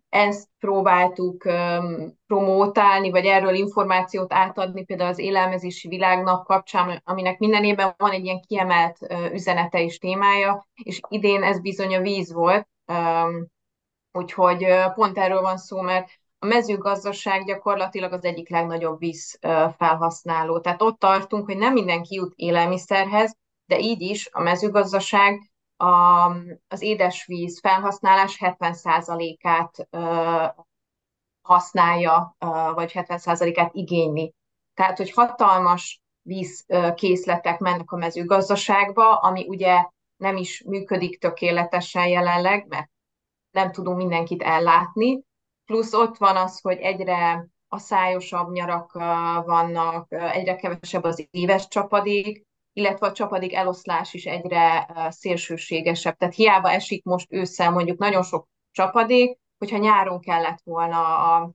Ezt 0.08 0.48
próbáltuk 0.58 1.44
um, 1.44 2.18
promótálni, 2.26 3.10
vagy 3.10 3.26
erről 3.26 3.54
információt 3.54 4.32
átadni 4.32 4.84
például 4.84 5.10
az 5.10 5.18
élelmezési 5.18 5.88
világnap 5.88 6.46
kapcsán, 6.46 7.00
aminek 7.04 7.38
minden 7.38 7.64
évben 7.64 7.94
van 7.96 8.10
egy 8.10 8.24
ilyen 8.24 8.40
kiemelt 8.40 8.96
uh, 9.00 9.32
üzenete 9.32 9.82
és 9.82 9.98
témája, 9.98 10.66
és 10.82 11.00
idén 11.08 11.42
ez 11.42 11.60
bizony 11.60 11.96
a 11.96 12.00
víz 12.00 12.32
volt. 12.32 12.68
Um, 12.86 13.46
úgyhogy 14.12 14.64
uh, 14.64 14.94
pont 14.94 15.18
erről 15.18 15.40
van 15.40 15.56
szó, 15.56 15.80
mert 15.80 16.08
a 16.46 16.54
mezőgazdaság 16.54 17.44
gyakorlatilag 17.44 18.12
az 18.12 18.24
egyik 18.24 18.48
legnagyobb 18.48 18.98
víz 18.98 19.38
felhasználó. 19.76 20.60
Tehát 20.60 20.82
ott 20.82 20.98
tartunk, 20.98 21.44
hogy 21.44 21.56
nem 21.56 21.72
mindenki 21.72 22.14
jut 22.14 22.32
élelmiszerhez, 22.36 23.36
de 23.66 23.78
így 23.78 24.00
is 24.00 24.28
a 24.32 24.42
mezőgazdaság 24.42 25.50
a, 25.76 25.86
az 26.68 26.82
édesvíz 26.82 27.60
felhasználás 27.60 28.38
70%-át 28.40 29.88
használja, 31.42 32.36
vagy 32.74 32.90
70%-át 32.94 33.74
igényli. 33.74 34.34
Tehát, 34.74 34.96
hogy 34.96 35.10
hatalmas 35.10 36.00
vízkészletek 36.22 37.58
mennek 37.58 37.90
a 37.90 37.96
mezőgazdaságba, 37.96 39.16
ami 39.16 39.46
ugye 39.48 39.84
nem 40.16 40.36
is 40.36 40.62
működik 40.66 41.18
tökéletesen 41.18 42.06
jelenleg, 42.06 42.66
mert 42.68 42.90
nem 43.50 43.72
tudunk 43.72 43.96
mindenkit 43.96 44.42
ellátni, 44.42 45.24
plusz 45.66 45.92
ott 45.92 46.16
van 46.16 46.36
az, 46.36 46.60
hogy 46.60 46.78
egyre 46.78 47.48
a 47.68 47.78
szájosabb 47.78 48.50
nyarak 48.52 48.92
vannak, 49.44 50.06
egyre 50.08 50.56
kevesebb 50.56 51.04
az 51.04 51.28
éves 51.30 51.68
csapadék, 51.68 52.44
illetve 52.72 53.06
a 53.06 53.12
csapadék 53.12 53.54
eloszlás 53.54 54.14
is 54.14 54.24
egyre 54.24 54.88
szélsőségesebb. 55.10 56.16
Tehát 56.16 56.34
hiába 56.34 56.70
esik 56.70 57.04
most 57.04 57.32
ősszel 57.32 57.70
mondjuk 57.70 57.98
nagyon 57.98 58.22
sok 58.22 58.46
csapadék, 58.70 59.38
hogyha 59.58 59.78
nyáron 59.78 60.20
kellett 60.20 60.60
volna 60.64 61.00
a, 61.34 61.50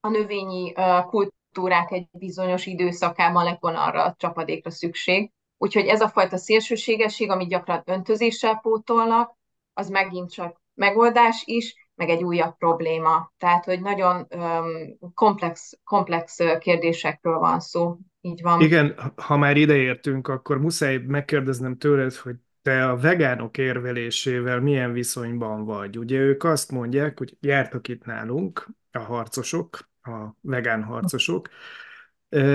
a 0.00 0.08
növényi 0.08 0.72
kultúrák 1.06 1.90
egy 1.90 2.08
bizonyos 2.12 2.66
időszakában 2.66 3.44
lett 3.44 3.60
volna 3.60 3.82
arra 3.84 4.04
a 4.04 4.14
csapadékra 4.18 4.70
szükség. 4.70 5.30
Úgyhogy 5.58 5.86
ez 5.86 6.00
a 6.00 6.08
fajta 6.08 6.36
szélsőségesség, 6.36 7.30
amit 7.30 7.48
gyakran 7.48 7.82
öntözéssel 7.84 8.58
pótolnak, 8.62 9.38
az 9.72 9.88
megint 9.88 10.32
csak 10.32 10.60
megoldás 10.74 11.42
is, 11.44 11.89
meg 12.00 12.08
egy 12.08 12.22
újabb 12.22 12.56
probléma. 12.56 13.32
Tehát, 13.38 13.64
hogy 13.64 13.80
nagyon 13.80 14.26
um, 14.30 14.66
komplex, 15.14 15.78
komplex 15.84 16.36
kérdésekről 16.58 17.38
van 17.38 17.60
szó. 17.60 17.96
Így 18.20 18.42
van. 18.42 18.60
Igen, 18.60 19.12
ha 19.16 19.36
már 19.36 19.56
ideértünk, 19.56 20.28
akkor 20.28 20.60
muszáj 20.60 20.96
megkérdeznem 20.96 21.76
tőled, 21.76 22.14
hogy 22.14 22.34
te 22.62 22.88
a 22.88 22.96
vegánok 22.96 23.58
érvelésével 23.58 24.60
milyen 24.60 24.92
viszonyban 24.92 25.64
vagy? 25.64 25.98
Ugye 25.98 26.18
ők 26.18 26.44
azt 26.44 26.70
mondják, 26.70 27.18
hogy 27.18 27.36
jártak 27.40 27.88
itt 27.88 28.04
nálunk 28.04 28.68
a 28.90 28.98
harcosok, 28.98 29.78
a 30.02 30.34
vegán 30.40 30.82
harcosok, 30.82 31.48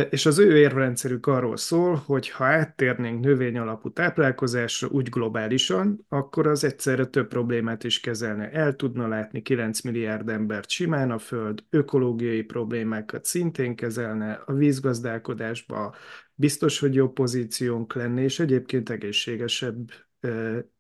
és 0.09 0.25
az 0.25 0.39
ő 0.39 0.57
érvrendszerük 0.57 1.27
arról 1.27 1.57
szól, 1.57 1.95
hogy 1.95 2.29
ha 2.29 2.45
áttérnénk 2.45 3.23
növény 3.23 3.57
alapú 3.57 3.91
táplálkozásra 3.91 4.87
úgy 4.87 5.09
globálisan, 5.09 6.05
akkor 6.09 6.47
az 6.47 6.63
egyszerre 6.63 7.05
több 7.05 7.27
problémát 7.27 7.83
is 7.83 7.99
kezelne. 7.99 8.51
El 8.51 8.75
tudna 8.75 9.07
látni 9.07 9.41
9 9.41 9.81
milliárd 9.81 10.29
embert 10.29 10.69
simán 10.69 11.11
a 11.11 11.17
Föld, 11.17 11.63
ökológiai 11.69 12.43
problémákat 12.43 13.25
szintén 13.25 13.75
kezelne, 13.75 14.41
a 14.45 14.53
vízgazdálkodásba 14.53 15.95
biztos, 16.33 16.79
hogy 16.79 16.95
jobb 16.95 17.13
pozíciónk 17.13 17.93
lenne, 17.93 18.21
és 18.21 18.39
egyébként 18.39 18.89
egészségesebb 18.89 19.89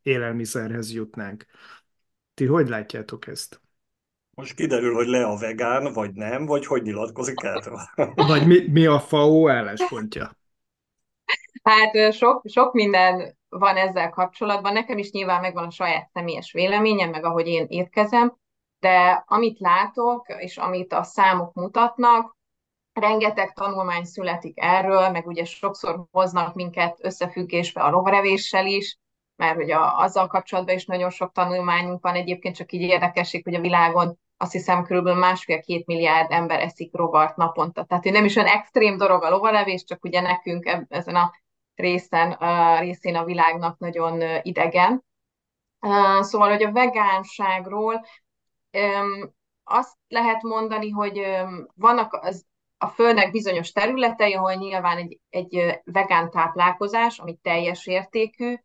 élelmiszerhez 0.01 0.93
jutnánk. 0.93 1.45
Ti 2.33 2.45
hogy 2.45 2.69
látjátok 2.69 3.27
ezt? 3.27 3.64
Most 4.35 4.55
kiderül, 4.55 4.93
hogy 4.93 5.07
le 5.07 5.25
a 5.25 5.37
vegán, 5.37 5.93
vagy 5.93 6.13
nem, 6.13 6.45
vagy 6.45 6.65
hogy 6.65 6.81
nyilatkozik 6.81 7.43
erről. 7.43 7.79
Vagy 8.15 8.47
mi, 8.47 8.67
mi 8.67 8.85
a 8.85 8.99
FAO 8.99 9.49
álláspontja? 9.49 10.37
Hát 11.63 12.13
sok, 12.13 12.41
sok 12.47 12.73
minden 12.73 13.37
van 13.49 13.75
ezzel 13.75 14.09
kapcsolatban. 14.09 14.73
Nekem 14.73 14.97
is 14.97 15.11
nyilván 15.11 15.41
megvan 15.41 15.65
a 15.65 15.71
saját 15.71 16.09
személyes 16.13 16.51
véleményem, 16.51 17.09
meg 17.09 17.25
ahogy 17.25 17.47
én 17.47 17.65
étkezem, 17.69 18.37
de 18.79 19.23
amit 19.27 19.59
látok, 19.59 20.25
és 20.37 20.57
amit 20.57 20.93
a 20.93 21.03
számok 21.03 21.53
mutatnak, 21.53 22.37
rengeteg 22.93 23.53
tanulmány 23.53 24.03
születik 24.03 24.59
erről, 24.59 25.09
meg 25.09 25.27
ugye 25.27 25.45
sokszor 25.45 26.05
hoznak 26.11 26.55
minket 26.55 26.97
összefüggésbe 27.01 27.81
a 27.81 27.89
rovarevéssel 27.89 28.65
is, 28.65 28.97
mert 29.35 29.55
hogy 29.55 29.71
a, 29.71 29.99
azzal 29.99 30.27
kapcsolatban 30.27 30.75
is 30.75 30.85
nagyon 30.85 31.09
sok 31.09 31.31
tanulmányunk 31.31 32.01
van, 32.01 32.15
egyébként 32.15 32.55
csak 32.55 32.71
így 32.71 32.81
érdekesség, 32.81 33.43
hogy 33.43 33.55
a 33.55 33.61
világon 33.61 34.19
azt 34.37 34.51
hiszem 34.51 34.83
körülbelül 34.83 35.19
másfél-két 35.19 35.85
milliárd 35.85 36.31
ember 36.31 36.59
eszik 36.59 36.95
rovart 36.95 37.35
naponta. 37.35 37.83
Tehát, 37.83 38.03
hogy 38.03 38.13
nem 38.13 38.25
is 38.25 38.35
olyan 38.35 38.49
extrém 38.49 38.97
dolog 38.97 39.23
a 39.23 39.29
lovalevés, 39.29 39.83
csak 39.83 40.03
ugye 40.03 40.21
nekünk 40.21 40.85
ezen 40.89 41.15
a 41.15 41.31
részen, 41.75 42.31
a 42.31 42.79
részén 42.79 43.15
a 43.15 43.25
világnak 43.25 43.79
nagyon 43.79 44.41
idegen. 44.41 45.03
Szóval, 46.19 46.49
hogy 46.49 46.63
a 46.63 46.71
vegánságról 46.71 48.05
azt 49.63 49.97
lehet 50.07 50.41
mondani, 50.41 50.89
hogy 50.89 51.21
vannak 51.75 52.13
az, 52.13 52.45
a 52.77 52.87
Földnek 52.87 53.31
bizonyos 53.31 53.71
területei, 53.71 54.33
ahol 54.33 54.53
nyilván 54.53 54.97
egy, 54.97 55.19
egy 55.29 55.81
vegán 55.83 56.29
táplálkozás, 56.29 57.19
ami 57.19 57.35
teljes 57.35 57.87
értékű, 57.87 58.55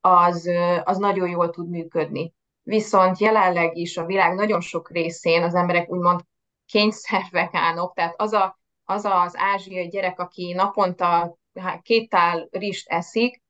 az, 0.00 0.50
az 0.84 0.98
nagyon 0.98 1.28
jól 1.28 1.50
tud 1.50 1.68
működni 1.68 2.34
viszont 2.70 3.18
jelenleg 3.18 3.76
is 3.76 3.96
a 3.96 4.04
világ 4.04 4.34
nagyon 4.34 4.60
sok 4.60 4.90
részén 4.90 5.42
az 5.42 5.54
emberek 5.54 5.90
úgymond 5.90 6.20
kényszervegánok, 6.66 7.94
tehát 7.94 8.14
az, 8.16 8.32
a, 8.32 8.58
az 8.84 9.04
az 9.04 9.34
ázsiai 9.36 9.88
gyerek, 9.88 10.18
aki 10.18 10.52
naponta 10.52 11.38
két 11.82 12.08
tál 12.08 12.48
rist 12.50 12.88
eszik, 12.88 13.42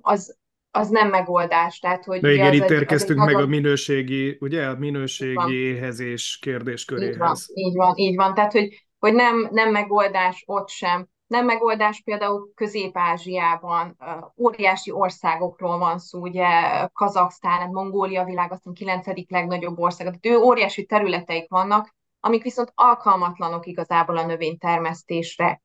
az, 0.00 0.36
az 0.70 0.88
nem 0.88 1.08
megoldás. 1.08 1.78
Tehát, 1.78 2.04
hogy 2.04 2.20
De 2.20 2.32
igen, 2.32 2.52
itt 2.52 2.70
érkeztünk 2.70 3.24
meg 3.24 3.34
a 3.34 3.46
minőségi, 3.46 4.36
ugye, 4.40 4.66
a 4.66 4.76
minőségi 4.78 5.54
éhezés 5.54 6.38
kérdésköréhez. 6.40 7.12
Így 7.14 7.18
van, 7.18 7.36
így 7.54 7.74
van, 7.76 7.96
így 7.96 8.16
van. 8.16 8.34
Tehát, 8.34 8.52
hogy, 8.52 8.86
hogy 8.98 9.14
nem, 9.14 9.48
nem 9.50 9.70
megoldás 9.70 10.42
ott 10.46 10.68
sem. 10.68 11.08
Nem 11.26 11.44
megoldás 11.44 12.02
például 12.02 12.52
Közép-Ázsiában, 12.54 13.96
óriási 14.36 14.90
országokról 14.90 15.78
van 15.78 15.98
szó, 15.98 16.20
ugye 16.20 16.48
Kazaksztán, 16.92 17.70
Mongólia 17.70 18.24
világ, 18.24 18.52
azt 18.52 18.62
hiszem 18.64 19.02
9. 19.02 19.28
legnagyobb 19.28 19.78
ország, 19.78 20.06
tehát 20.06 20.38
ő 20.38 20.42
óriási 20.42 20.84
területeik 20.84 21.50
vannak, 21.50 21.94
amik 22.20 22.42
viszont 22.42 22.72
alkalmatlanok 22.74 23.66
igazából 23.66 24.16
a 24.16 24.26
növénytermesztésre. 24.26 25.62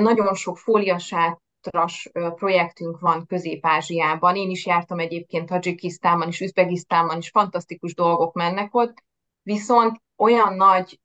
Nagyon 0.00 0.34
sok 0.34 0.58
fóliasátras 0.58 2.10
projektünk 2.34 3.00
van 3.00 3.26
Közép-Ázsiában. 3.26 4.36
Én 4.36 4.50
is 4.50 4.66
jártam 4.66 4.98
egyébként 4.98 5.48
Tajikisztánban 5.48 6.28
és 6.28 6.40
Üzbegisztánban 6.40 7.18
is, 7.18 7.30
fantasztikus 7.30 7.94
dolgok 7.94 8.34
mennek 8.34 8.74
ott, 8.74 9.02
viszont 9.44 10.02
olyan 10.16 10.54
nagy 10.54 11.00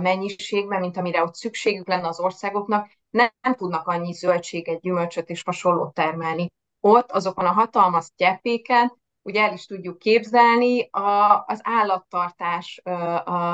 mennyiségben, 0.00 0.80
mint 0.80 0.96
amire 0.96 1.22
ott 1.22 1.34
szükségük 1.34 1.88
lenne 1.88 2.08
az 2.08 2.20
országoknak, 2.20 2.90
nem, 3.10 3.28
nem 3.40 3.54
tudnak 3.54 3.86
annyi 3.86 4.12
zöldséget, 4.12 4.80
gyümölcsöt 4.80 5.28
és 5.28 5.42
hasonlót 5.42 5.94
termelni. 5.94 6.52
Ott 6.80 7.10
azokon 7.10 7.44
a 7.44 7.52
hatalmas 7.52 8.10
gyepéken 8.16 8.92
ugye 9.22 9.42
el 9.42 9.52
is 9.52 9.66
tudjuk 9.66 9.98
képzelni, 9.98 10.88
a, 10.90 11.44
az 11.46 11.60
állattartás 11.62 12.80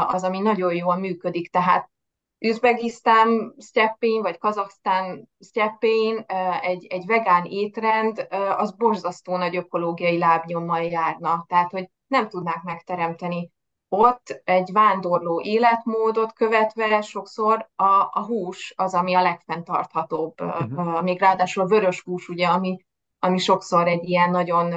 az, 0.07 0.23
ami 0.23 0.39
nagyon 0.39 0.75
jól 0.75 0.97
működik, 0.97 1.51
tehát 1.51 1.91
Üzbegisztán 2.39 3.55
sztyeppén, 3.59 4.23
vagy 4.23 4.39
Kazaksztán 4.39 5.29
sztyeppén 5.39 6.25
egy, 6.61 6.87
egy 6.87 7.07
vegán 7.07 7.45
étrend, 7.45 8.27
az 8.57 8.73
borzasztó 8.73 9.37
nagy 9.37 9.57
ökológiai 9.57 10.19
lábnyommal 10.19 10.83
járna, 10.83 11.45
tehát 11.49 11.71
hogy 11.71 11.91
nem 12.07 12.29
tudnák 12.29 12.63
megteremteni. 12.63 13.51
Ott 13.95 14.43
egy 14.45 14.73
vándorló 14.73 15.41
életmódot 15.45 16.33
követve 16.33 17.01
sokszor 17.01 17.71
a, 17.77 17.85
a 18.13 18.25
hús 18.27 18.75
az, 18.77 18.95
ami 18.95 19.15
a 19.15 19.23
legfenntarthatóbb, 19.23 20.41
uh-huh. 20.41 21.03
még 21.03 21.21
ráadásul 21.21 21.67
vörös 21.67 22.03
hús, 22.03 22.29
ugye, 22.29 22.47
ami, 22.47 22.85
ami 23.19 23.39
sokszor 23.39 23.89
egy 23.89 24.09
ilyen 24.09 24.31
nagyon 24.31 24.75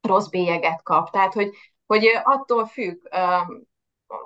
rossz 0.00 0.26
bélyeget 0.26 0.82
kap. 0.82 1.10
Tehát, 1.10 1.32
hogy, 1.32 1.54
hogy 1.86 2.06
attól 2.24 2.66
függ, 2.66 2.96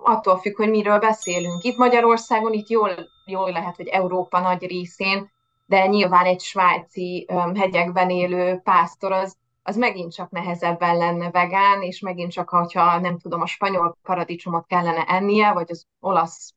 attól 0.02 0.38
függ, 0.38 0.56
hogy 0.56 0.70
miről 0.70 0.98
beszélünk. 0.98 1.62
Itt 1.62 1.76
Magyarországon, 1.76 2.52
itt 2.52 2.68
jól, 2.68 2.94
jól 3.26 3.50
lehet, 3.50 3.76
hogy 3.76 3.86
Európa 3.86 4.40
nagy 4.40 4.66
részén, 4.66 5.30
de 5.66 5.86
nyilván 5.86 6.24
egy 6.24 6.40
svájci 6.40 7.26
hegyekben 7.54 8.10
élő 8.10 8.60
pásztor 8.64 9.12
az, 9.12 9.36
az 9.62 9.76
megint 9.76 10.12
csak 10.12 10.30
nehezebben 10.30 10.96
lenne 10.96 11.30
vegán, 11.30 11.82
és 11.82 12.00
megint 12.00 12.32
csak, 12.32 12.48
hogyha 12.48 12.98
nem 13.00 13.18
tudom, 13.18 13.40
a 13.40 13.46
spanyol 13.46 13.96
paradicsomot 14.02 14.66
kellene 14.66 15.04
ennie, 15.04 15.52
vagy 15.52 15.70
az 15.70 15.86
olasz 16.00 16.54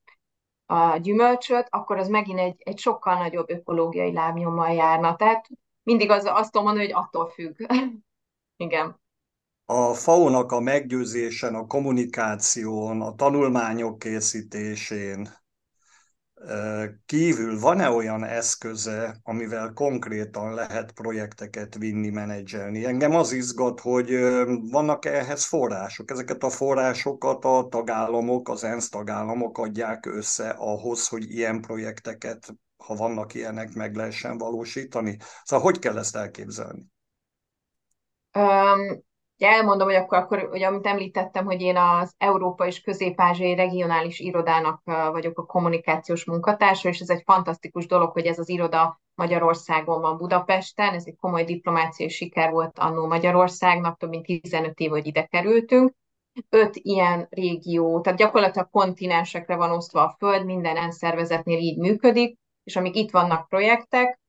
a 0.65 0.97
gyümölcsöt, 0.97 1.67
akkor 1.69 1.97
az 1.97 2.07
megint 2.07 2.39
egy, 2.39 2.55
egy 2.57 2.77
sokkal 2.77 3.17
nagyobb 3.17 3.49
ökológiai 3.49 4.13
lábnyommal 4.13 4.73
járna. 4.73 5.15
Tehát 5.15 5.47
mindig 5.83 6.09
az, 6.09 6.25
azt 6.25 6.51
tudom 6.51 6.67
mondani, 6.67 6.91
hogy 6.91 7.03
attól 7.03 7.29
függ. 7.29 7.59
Igen 8.57 9.03
a 9.65 9.93
FAO-nak 9.93 10.51
a 10.51 10.59
meggyőzésen, 10.59 11.55
a 11.55 11.67
kommunikáción, 11.67 13.01
a 13.01 13.15
tanulmányok 13.15 13.99
készítésén 13.99 15.29
kívül 17.05 17.59
van-e 17.59 17.89
olyan 17.89 18.23
eszköze, 18.23 19.19
amivel 19.23 19.71
konkrétan 19.73 20.53
lehet 20.53 20.91
projekteket 20.91 21.75
vinni, 21.75 22.09
menedzselni? 22.09 22.85
Engem 22.85 23.15
az 23.15 23.31
izgat, 23.31 23.79
hogy 23.79 24.09
vannak 24.71 25.05
-e 25.05 25.11
ehhez 25.11 25.45
források. 25.45 26.11
Ezeket 26.11 26.43
a 26.43 26.49
forrásokat 26.49 27.45
a 27.45 27.67
tagállamok, 27.69 28.49
az 28.49 28.63
ENSZ 28.63 28.89
tagállamok 28.89 29.57
adják 29.57 30.05
össze 30.05 30.49
ahhoz, 30.49 31.07
hogy 31.07 31.31
ilyen 31.31 31.61
projekteket, 31.61 32.55
ha 32.77 32.95
vannak 32.95 33.33
ilyenek, 33.33 33.73
meg 33.73 33.95
lehessen 33.95 34.37
valósítani. 34.37 35.17
Szóval 35.43 35.65
hogy 35.65 35.79
kell 35.79 35.97
ezt 35.97 36.15
elképzelni? 36.15 36.85
Um 38.33 39.04
Ugye 39.37 39.49
elmondom, 39.49 39.87
hogy 39.87 39.95
akkor, 39.95 40.17
akkor 40.17 40.49
ugye, 40.51 40.67
amit 40.67 40.87
említettem, 40.87 41.45
hogy 41.45 41.61
én 41.61 41.77
az 41.77 42.13
Európa 42.17 42.65
és 42.65 42.81
Közép-Ázsiai 42.81 43.55
Regionális 43.55 44.19
Irodának 44.19 44.81
vagyok 45.11 45.39
a 45.39 45.45
kommunikációs 45.45 46.25
munkatársa, 46.25 46.89
és 46.89 46.99
ez 46.99 47.09
egy 47.09 47.21
fantasztikus 47.25 47.85
dolog, 47.87 48.11
hogy 48.11 48.25
ez 48.25 48.39
az 48.39 48.49
iroda 48.49 49.01
Magyarországon 49.15 50.01
van 50.01 50.17
Budapesten, 50.17 50.93
ez 50.93 51.03
egy 51.05 51.15
komoly 51.19 51.43
diplomáciai 51.43 52.09
siker 52.09 52.51
volt 52.51 52.79
annó 52.79 53.07
Magyarországnak, 53.07 53.97
több 53.97 54.09
mint 54.09 54.25
15 54.41 54.79
év, 54.79 54.89
hogy 54.89 55.07
ide 55.07 55.25
kerültünk. 55.25 55.93
Öt 56.49 56.75
ilyen 56.75 57.27
régió, 57.29 58.01
tehát 58.01 58.19
gyakorlatilag 58.19 58.69
kontinensekre 58.69 59.55
van 59.55 59.71
osztva 59.71 60.01
a 60.01 60.15
Föld, 60.17 60.45
minden 60.45 60.91
szervezetnél 60.91 61.57
így 61.57 61.77
működik, 61.77 62.37
és 62.63 62.75
amíg 62.75 62.95
itt 62.95 63.11
vannak 63.11 63.47
projektek, 63.47 64.19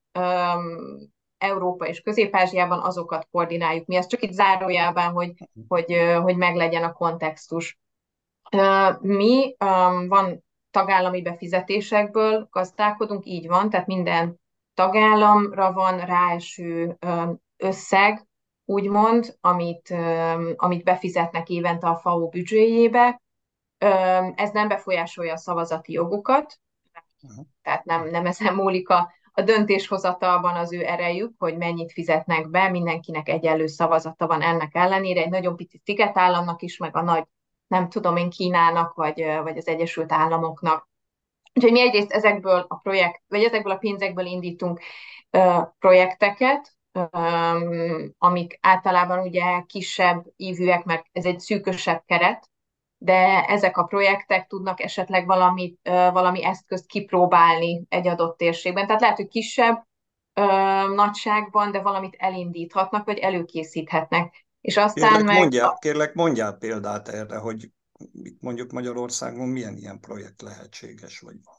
Európa 1.39 1.87
és 1.87 2.01
Közép-Ázsiában, 2.01 2.79
azokat 2.79 3.29
koordináljuk 3.31 3.87
mi. 3.87 3.97
Ez 3.97 4.07
csak 4.07 4.23
itt 4.23 4.33
zárójában, 4.33 5.13
hogy, 5.13 5.33
hogy, 5.69 5.97
hogy 6.23 6.37
meglegyen 6.37 6.85
a 6.85 6.93
kontextus. 6.93 7.79
Mi 9.01 9.55
van 10.09 10.45
tagállami 10.71 11.23
befizetésekből 11.23 12.49
gazdálkodunk, 12.51 13.27
így 13.27 13.47
van, 13.47 13.71
tehát 13.71 13.87
minden 13.87 14.41
tagállamra 14.75 15.73
van 15.73 15.99
ráeső 15.99 16.99
összeg, 17.57 18.27
úgymond, 18.65 19.37
amit, 19.41 19.95
amit 20.57 20.85
befizetnek 20.85 21.49
évente 21.49 21.87
a 21.87 21.97
FAO 21.97 22.29
büdzséjébe. 22.29 23.21
Ez 24.35 24.51
nem 24.51 24.69
befolyásolja 24.69 25.33
a 25.33 25.37
szavazati 25.37 25.93
jogukat, 25.93 26.61
tehát 27.63 27.85
nem, 27.85 28.09
nem 28.09 28.27
ezen 28.27 28.55
múlik 28.55 28.89
a, 28.89 29.13
a 29.39 29.43
döntéshozatalban 29.43 30.55
az 30.55 30.73
ő 30.73 30.87
erejük, 30.87 31.35
hogy 31.39 31.57
mennyit 31.57 31.93
fizetnek 31.93 32.51
be, 32.51 32.69
mindenkinek 32.69 33.29
egyenlő 33.29 33.67
szavazata 33.67 34.27
van 34.27 34.43
ennek 34.43 34.75
ellenére, 34.75 35.23
egy 35.23 35.31
nagyon 35.31 35.57
pici 35.57 35.81
szigetállamnak 35.85 36.63
is, 36.63 36.77
meg 36.79 36.97
a 36.97 37.03
nagy, 37.03 37.25
nem 37.67 37.89
tudom 37.89 38.17
én, 38.17 38.31
Kínának, 38.31 38.95
vagy, 38.95 39.25
vagy 39.43 39.57
az 39.57 39.67
Egyesült 39.69 40.13
Államoknak. 40.13 40.89
Úgyhogy 41.55 41.73
mi 41.73 41.81
egyrészt 41.81 42.13
ezekből 42.13 42.65
a 42.69 42.77
projekt, 42.77 43.23
vagy 43.29 43.43
ezekből 43.43 43.73
a 43.73 43.77
pénzekből 43.77 44.27
indítunk 44.27 44.81
uh, 45.33 45.63
projekteket, 45.79 46.77
um, 46.93 48.15
amik 48.19 48.59
általában 48.61 49.19
ugye 49.19 49.61
kisebb 49.67 50.25
ívűek, 50.37 50.85
mert 50.85 51.07
ez 51.13 51.25
egy 51.25 51.41
szűkösebb 51.41 52.03
keret, 52.07 52.51
de 52.99 53.45
ezek 53.45 53.77
a 53.77 53.85
projektek 53.85 54.47
tudnak 54.47 54.83
esetleg 54.83 55.27
valami, 55.27 55.75
valami 56.13 56.45
eszközt 56.45 56.87
kipróbálni 56.87 57.85
egy 57.89 58.07
adott 58.07 58.37
térségben. 58.37 58.87
Tehát 58.87 59.01
lehet, 59.01 59.17
hogy 59.17 59.29
kisebb 59.29 59.87
ö, 60.35 60.43
nagyságban, 60.95 61.71
de 61.71 61.81
valamit 61.81 62.17
elindíthatnak, 62.19 63.05
vagy 63.05 63.19
előkészíthetnek. 63.19 64.47
És 64.61 64.77
aztán 64.77 65.09
kérlek, 65.09 65.27
meg... 65.27 65.39
mondjál, 65.39 65.77
kérlek, 65.79 66.15
mondjál 66.15 66.53
példát 66.53 67.09
erre, 67.09 67.39
hogy 67.39 67.71
mondjuk 68.41 68.73
Magyarországon 68.73 69.49
milyen 69.49 69.77
ilyen 69.77 70.01
projekt 70.01 70.43
lehetséges, 70.43 71.21
vagy 71.21 71.37
van. 71.45 71.55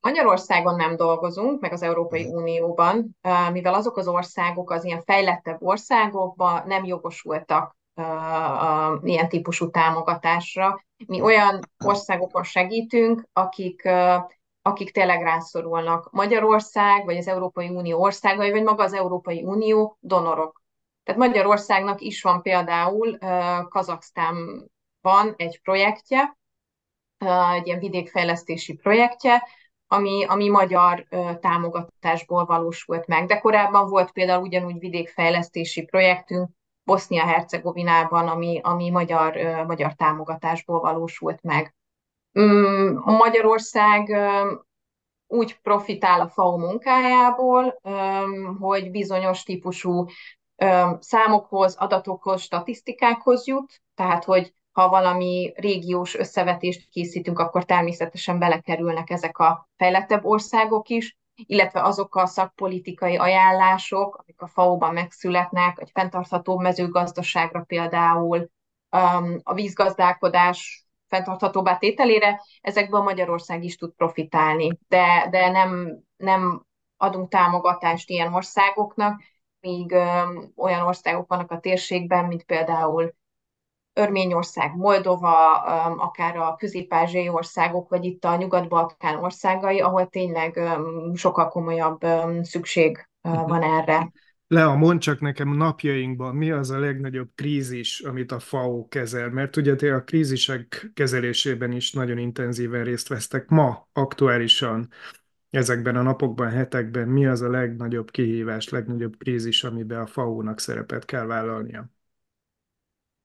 Magyarországon 0.00 0.76
nem 0.76 0.96
dolgozunk, 0.96 1.60
meg 1.60 1.72
az 1.72 1.82
Európai 1.82 2.24
uh-huh. 2.24 2.40
Unióban, 2.40 3.16
mivel 3.52 3.74
azok 3.74 3.96
az 3.96 4.08
országok, 4.08 4.70
az 4.70 4.84
ilyen 4.84 5.02
fejlettebb 5.02 5.62
országokban 5.62 6.66
nem 6.66 6.84
jogosultak 6.84 7.77
ilyen 9.02 9.28
típusú 9.28 9.70
támogatásra. 9.70 10.84
Mi 11.06 11.20
olyan 11.20 11.60
országokon 11.84 12.42
segítünk, 12.42 13.28
akik, 13.32 13.88
akik 14.62 14.90
tényleg 14.90 15.22
rászorulnak. 15.22 16.10
Magyarország, 16.10 17.04
vagy 17.04 17.16
az 17.16 17.28
Európai 17.28 17.68
Unió 17.68 18.00
országai, 18.00 18.50
vagy 18.50 18.62
maga 18.62 18.82
az 18.82 18.92
Európai 18.92 19.42
Unió 19.42 19.96
donorok. 20.00 20.62
Tehát 21.04 21.20
Magyarországnak 21.20 22.00
is 22.00 22.22
van 22.22 22.42
például 22.42 23.18
Kazaksztánban 23.68 25.34
egy 25.36 25.60
projektje, 25.62 26.38
egy 27.54 27.66
ilyen 27.66 27.78
vidékfejlesztési 27.78 28.74
projektje, 28.74 29.48
ami, 29.86 30.24
ami 30.24 30.48
magyar 30.48 31.06
támogatásból 31.40 32.44
valósult 32.44 33.06
meg. 33.06 33.26
De 33.26 33.38
korábban 33.38 33.88
volt 33.88 34.12
például 34.12 34.42
ugyanúgy 34.42 34.78
vidékfejlesztési 34.78 35.84
projektünk 35.84 36.48
Bosznia-Hercegovinában, 36.88 38.28
ami, 38.28 38.60
ami 38.62 38.90
magyar, 38.90 39.36
magyar 39.66 39.94
támogatásból 39.94 40.80
valósult 40.80 41.42
meg. 41.42 41.74
Mm, 42.40 42.96
Magyarország 43.04 44.16
úgy 45.26 45.60
profitál 45.60 46.20
a 46.20 46.28
FAO 46.28 46.56
munkájából, 46.56 47.80
hogy 48.58 48.90
bizonyos 48.90 49.42
típusú 49.42 50.06
számokhoz, 50.98 51.76
adatokhoz, 51.76 52.40
statisztikákhoz 52.40 53.46
jut, 53.46 53.82
tehát 53.94 54.24
hogy 54.24 54.52
ha 54.72 54.88
valami 54.88 55.52
régiós 55.56 56.14
összevetést 56.14 56.88
készítünk, 56.90 57.38
akkor 57.38 57.64
természetesen 57.64 58.38
belekerülnek 58.38 59.10
ezek 59.10 59.38
a 59.38 59.68
fejlettebb 59.76 60.24
országok 60.24 60.88
is, 60.88 61.16
illetve 61.46 61.82
azok 61.82 62.16
a 62.16 62.26
szakpolitikai 62.26 63.16
ajánlások, 63.16 64.16
amik 64.16 64.40
a 64.40 64.46
FAO-ban 64.46 64.92
megszületnek, 64.94 65.80
egy 65.80 65.90
fenntartható 65.92 66.58
mezőgazdaságra 66.58 67.62
például, 67.62 68.50
um, 68.90 69.40
a 69.42 69.54
vízgazdálkodás 69.54 70.86
fenntarthatóbbá 71.08 71.76
tételére, 71.76 72.40
ezekből 72.60 73.00
Magyarország 73.00 73.64
is 73.64 73.76
tud 73.76 73.92
profitálni, 73.92 74.78
de, 74.88 75.26
de 75.30 75.50
nem, 75.50 75.98
nem 76.16 76.66
adunk 76.96 77.28
támogatást 77.30 78.10
ilyen 78.10 78.34
országoknak, 78.34 79.22
míg 79.60 79.92
öm, 79.92 80.52
olyan 80.56 80.86
országok 80.86 81.28
vannak 81.28 81.50
a 81.50 81.60
térségben, 81.60 82.24
mint 82.24 82.44
például 82.44 83.14
Örményország, 83.98 84.76
Moldova, 84.76 85.52
akár 85.96 86.36
a 86.36 86.54
közép-ázsiai 86.58 87.28
országok, 87.28 87.88
vagy 87.88 88.04
itt 88.04 88.24
a 88.24 88.36
nyugat-balkán 88.36 89.16
országai, 89.16 89.80
ahol 89.80 90.06
tényleg 90.06 90.60
sokkal 91.14 91.48
komolyabb 91.48 92.00
szükség 92.42 93.08
van 93.20 93.62
erre. 93.62 94.12
Lea, 94.46 94.74
mondd 94.74 94.98
csak 94.98 95.20
nekem 95.20 95.48
napjainkban, 95.48 96.34
mi 96.34 96.50
az 96.50 96.70
a 96.70 96.78
legnagyobb 96.78 97.28
krízis, 97.34 98.00
amit 98.00 98.32
a 98.32 98.38
FAO 98.38 98.88
kezel? 98.88 99.30
Mert 99.30 99.56
ugye 99.56 99.74
te 99.74 99.94
a 99.94 100.04
krízisek 100.04 100.90
kezelésében 100.94 101.72
is 101.72 101.92
nagyon 101.92 102.18
intenzíven 102.18 102.84
részt 102.84 103.08
vesztek 103.08 103.48
ma, 103.48 103.88
aktuálisan, 103.92 104.88
ezekben 105.50 105.96
a 105.96 106.02
napokban, 106.02 106.50
hetekben. 106.50 107.08
Mi 107.08 107.26
az 107.26 107.42
a 107.42 107.50
legnagyobb 107.50 108.10
kihívás, 108.10 108.68
legnagyobb 108.68 109.16
krízis, 109.18 109.64
amiben 109.64 110.00
a 110.00 110.06
FAO-nak 110.06 110.60
szerepet 110.60 111.04
kell 111.04 111.24
vállalnia? 111.24 111.90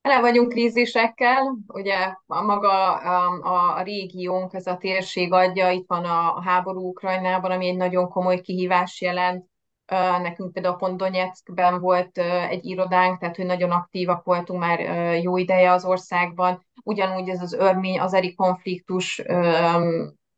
Ele 0.04 0.20
vagyunk 0.20 0.50
krízisekkel, 0.50 1.58
ugye 1.68 2.16
a 2.26 2.42
maga 2.42 2.94
a, 2.94 3.78
a 3.78 3.82
régiónk, 3.82 4.54
ez 4.54 4.68
a 4.68 4.78
térség 4.78 5.34
adja, 5.34 5.70
itt 5.70 5.88
van 5.88 6.06
a, 6.06 6.36
a 6.36 6.42
háború 6.42 6.88
Ukrajnában, 6.88 7.52
ami 7.52 7.68
egy 7.68 7.76
nagyon 7.76 8.10
komoly 8.10 8.42
kihívás 8.42 9.02
jelent, 9.02 9.52
Nekünk 10.22 10.54
például 10.54 10.76
pont 10.76 10.98
Donetskben 10.98 11.80
volt 11.80 12.18
egy 12.50 12.66
irodánk, 12.66 13.20
tehát 13.20 13.36
hogy 13.36 13.46
nagyon 13.46 13.72
aktívak 13.72 14.24
voltunk 14.24 14.60
már 14.60 14.80
jó 15.22 15.38
ideje 15.38 15.72
az 15.72 15.86
országban. 15.86 16.66
Ugyanúgy 16.84 17.30
ez 17.30 17.42
az 17.42 17.54
örmény 17.54 18.00
azeri 18.00 18.34
konfliktus, 18.34 19.22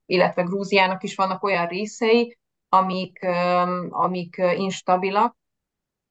illetve 0.06 0.42
Grúziának 0.42 1.04
is 1.04 1.16
vannak 1.16 1.44
olyan 1.44 1.68
részei, 1.68 2.38
amik, 2.70 3.26
amik 3.90 4.42
instabilak, 4.56 5.38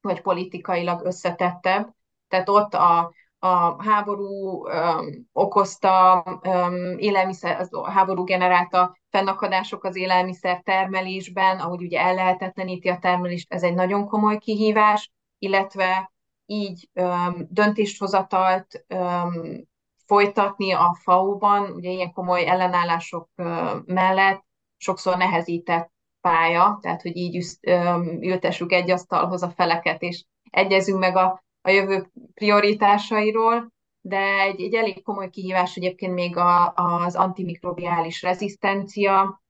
vagy 0.00 0.20
politikailag 0.20 1.04
összetettebb. 1.04 1.94
Tehát 2.28 2.48
ott 2.48 2.74
a, 2.74 3.12
a 3.44 3.82
háború 3.82 4.66
um, 4.66 5.28
okozta 5.32 6.22
um, 6.44 6.98
élelmiszer, 6.98 7.66
a 7.70 7.90
háború 7.90 8.24
generálta 8.24 8.96
fennakadások 9.10 9.84
az 9.84 9.96
élelmiszer 9.96 10.60
termelésben, 10.62 11.58
ahogy 11.58 11.82
ugye 11.82 12.00
ellehetetleníti 12.00 12.88
a 12.88 12.98
termelést, 12.98 13.52
ez 13.52 13.62
egy 13.62 13.74
nagyon 13.74 14.06
komoly 14.06 14.38
kihívás, 14.38 15.10
illetve 15.38 16.12
így 16.46 16.88
um, 16.94 17.46
döntéshozatalt 17.50 18.84
um, 18.88 19.68
folytatni 20.06 20.72
a 20.72 20.96
FAO-ban, 21.02 21.70
ugye 21.70 21.90
ilyen 21.90 22.12
komoly 22.12 22.46
ellenállások 22.46 23.28
uh, 23.36 23.70
mellett 23.86 24.44
sokszor 24.76 25.16
nehezített 25.16 25.92
pálya, 26.20 26.78
tehát 26.80 27.02
hogy 27.02 27.16
így 27.16 27.44
um, 27.66 28.22
ültessük 28.22 28.72
egy 28.72 28.90
asztalhoz 28.90 29.42
a 29.42 29.50
feleket, 29.50 30.02
és 30.02 30.24
egyezünk 30.50 30.98
meg 30.98 31.16
a 31.16 31.42
a 31.66 31.70
jövő 31.70 32.10
prioritásairól, 32.34 33.72
de 34.00 34.40
egy, 34.40 34.60
egy 34.60 34.74
elég 34.74 35.02
komoly 35.02 35.30
kihívás 35.30 35.76
egyébként 35.76 36.14
még 36.14 36.36
a, 36.36 36.72
az 36.74 37.14
antimikrobiális 37.16 38.22
rezisztencia, 38.22 39.42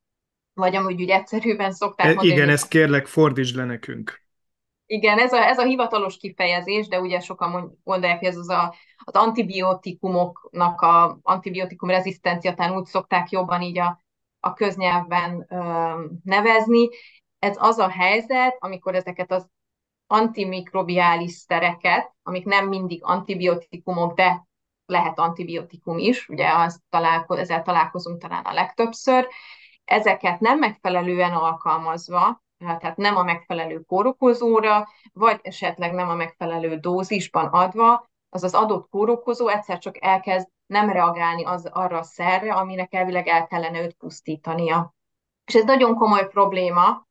vagy 0.52 0.76
amúgy 0.76 1.02
úgy 1.02 1.10
egyszerűen 1.10 1.72
szokták 1.72 2.06
e, 2.06 2.08
mondani. 2.08 2.28
Igen, 2.28 2.48
ezt 2.48 2.68
kérlek 2.68 3.06
fordítsd 3.06 3.56
le 3.56 3.64
nekünk. 3.64 4.22
Igen, 4.86 5.18
ez 5.18 5.32
a, 5.32 5.46
ez 5.46 5.58
a 5.58 5.64
hivatalos 5.64 6.16
kifejezés, 6.16 6.88
de 6.88 7.00
ugye 7.00 7.20
sokan 7.20 7.78
mondják, 7.84 8.18
hogy 8.18 8.28
ez 8.28 8.36
az 8.36 8.48
a, 8.48 8.74
az 9.04 9.14
antibiotikumoknak 9.14 10.80
a 10.80 11.18
antibiotikum 11.22 11.88
rezisztencia, 11.88 12.54
talán 12.54 12.76
úgy 12.76 12.86
szokták 12.86 13.30
jobban 13.30 13.62
így 13.62 13.78
a, 13.78 14.04
a 14.40 14.52
köznyelvben 14.52 15.46
ö, 15.48 15.58
nevezni. 16.24 16.88
Ez 17.38 17.56
az 17.58 17.78
a 17.78 17.88
helyzet, 17.88 18.56
amikor 18.58 18.94
ezeket 18.94 19.32
az 19.32 19.48
antimikrobiális 20.14 21.32
szereket, 21.32 22.12
amik 22.22 22.44
nem 22.44 22.68
mindig 22.68 23.04
antibiotikumok, 23.04 24.14
de 24.14 24.46
lehet 24.86 25.18
antibiotikum 25.18 25.98
is, 25.98 26.28
ugye 26.28 26.48
azt 26.48 26.80
találko- 26.88 27.38
ezzel 27.38 27.62
találkozunk 27.62 28.20
talán 28.20 28.44
a 28.44 28.52
legtöbbször, 28.52 29.28
ezeket 29.84 30.40
nem 30.40 30.58
megfelelően 30.58 31.32
alkalmazva, 31.32 32.42
tehát 32.58 32.96
nem 32.96 33.16
a 33.16 33.22
megfelelő 33.22 33.80
kórokozóra, 33.80 34.88
vagy 35.12 35.40
esetleg 35.42 35.92
nem 35.92 36.08
a 36.08 36.14
megfelelő 36.14 36.76
dózisban 36.76 37.46
adva, 37.46 38.08
az 38.28 38.42
az 38.42 38.54
adott 38.54 38.88
kórokozó 38.88 39.48
egyszer 39.48 39.78
csak 39.78 40.04
elkezd 40.04 40.48
nem 40.66 40.90
reagálni 40.90 41.44
az, 41.44 41.66
arra 41.72 41.98
a 41.98 42.02
szerre, 42.02 42.54
aminek 42.54 42.94
elvileg 42.94 43.26
el 43.26 43.46
kellene 43.46 43.82
őt 43.82 43.94
pusztítania. 43.94 44.94
És 45.44 45.54
ez 45.54 45.64
nagyon 45.64 45.94
komoly 45.94 46.28
probléma 46.28 47.06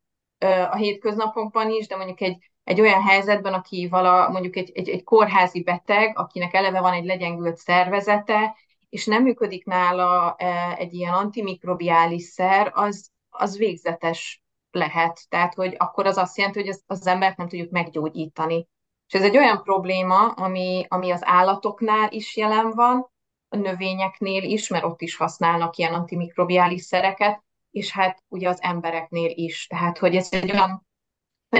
a 0.69 0.75
hétköznapokban 0.75 1.69
is, 1.69 1.87
de 1.87 1.95
mondjuk 1.95 2.21
egy 2.21 2.52
egy 2.63 2.81
olyan 2.81 3.01
helyzetben, 3.01 3.53
aki 3.53 3.87
vala, 3.87 4.29
mondjuk 4.29 4.55
egy, 4.55 4.71
egy, 4.73 4.89
egy 4.89 5.03
kórházi 5.03 5.63
beteg, 5.63 6.17
akinek 6.17 6.53
eleve 6.53 6.79
van 6.79 6.93
egy 6.93 7.05
legyengült 7.05 7.57
szervezete, 7.57 8.55
és 8.89 9.05
nem 9.05 9.23
működik 9.23 9.65
nála 9.65 10.35
e, 10.37 10.75
egy 10.77 10.93
ilyen 10.93 11.13
antimikrobiális 11.13 12.23
szer, 12.23 12.71
az, 12.73 13.09
az 13.29 13.57
végzetes 13.57 14.43
lehet. 14.71 15.29
Tehát, 15.29 15.53
hogy 15.53 15.75
akkor 15.77 16.05
az 16.05 16.17
azt 16.17 16.37
jelenti, 16.37 16.59
hogy 16.59 16.69
az, 16.69 16.83
az 16.85 17.07
embert 17.07 17.37
nem 17.37 17.47
tudjuk 17.47 17.71
meggyógyítani. 17.71 18.67
És 19.07 19.13
ez 19.13 19.23
egy 19.23 19.37
olyan 19.37 19.63
probléma, 19.63 20.27
ami, 20.27 20.85
ami 20.87 21.11
az 21.11 21.21
állatoknál 21.25 22.11
is 22.11 22.37
jelen 22.37 22.71
van, 22.71 23.11
a 23.49 23.57
növényeknél 23.57 24.43
is, 24.43 24.67
mert 24.67 24.83
ott 24.83 25.01
is 25.01 25.15
használnak 25.15 25.77
ilyen 25.77 25.93
antimikrobiális 25.93 26.81
szereket, 26.81 27.43
és 27.71 27.91
hát 27.91 28.23
ugye 28.27 28.49
az 28.49 28.61
embereknél 28.61 29.31
is. 29.33 29.67
Tehát, 29.67 29.97
hogy 29.97 30.15
ez 30.15 30.27
egy 30.31 30.51
olyan 30.51 30.85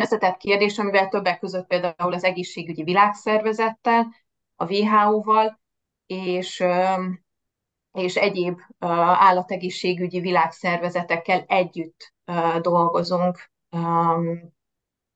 összetett 0.01 0.37
kérdés, 0.37 0.79
amivel 0.79 1.07
többek 1.07 1.39
között 1.39 1.67
például 1.67 2.13
az 2.13 2.23
egészségügyi 2.23 2.83
világszervezettel, 2.83 4.13
a 4.55 4.73
WHO-val, 4.73 5.59
és, 6.05 6.63
és 7.91 8.15
egyéb 8.15 8.59
állategészségügyi 8.79 10.19
világszervezetekkel 10.19 11.43
együtt 11.47 12.13
dolgozunk 12.61 13.51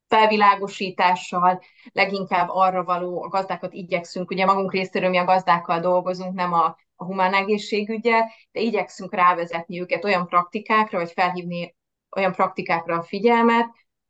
felvilágosítással, 0.08 1.62
leginkább 1.92 2.50
arra 2.50 2.84
való, 2.84 3.24
a 3.24 3.28
gazdákat 3.28 3.74
igyekszünk, 3.74 4.30
ugye 4.30 4.46
magunk 4.46 4.72
részéről 4.72 5.10
mi 5.10 5.18
a 5.18 5.26
gazdákkal 5.26 5.80
dolgozunk, 5.80 6.34
nem 6.34 6.54
a, 6.54 6.78
a 6.96 7.06
humán 7.06 7.34
egészségügyel, 7.34 8.32
de 8.52 8.60
igyekszünk 8.60 9.14
rávezetni 9.14 9.82
őket 9.82 10.06
olyan 10.06 10.28
praktikákra, 10.28 10.98
vagy 10.98 11.12
felhívni 11.12 11.76
olyan 12.16 12.32
praktikákra 12.32 12.98
a 12.98 13.04
figyelmet, 13.04 13.66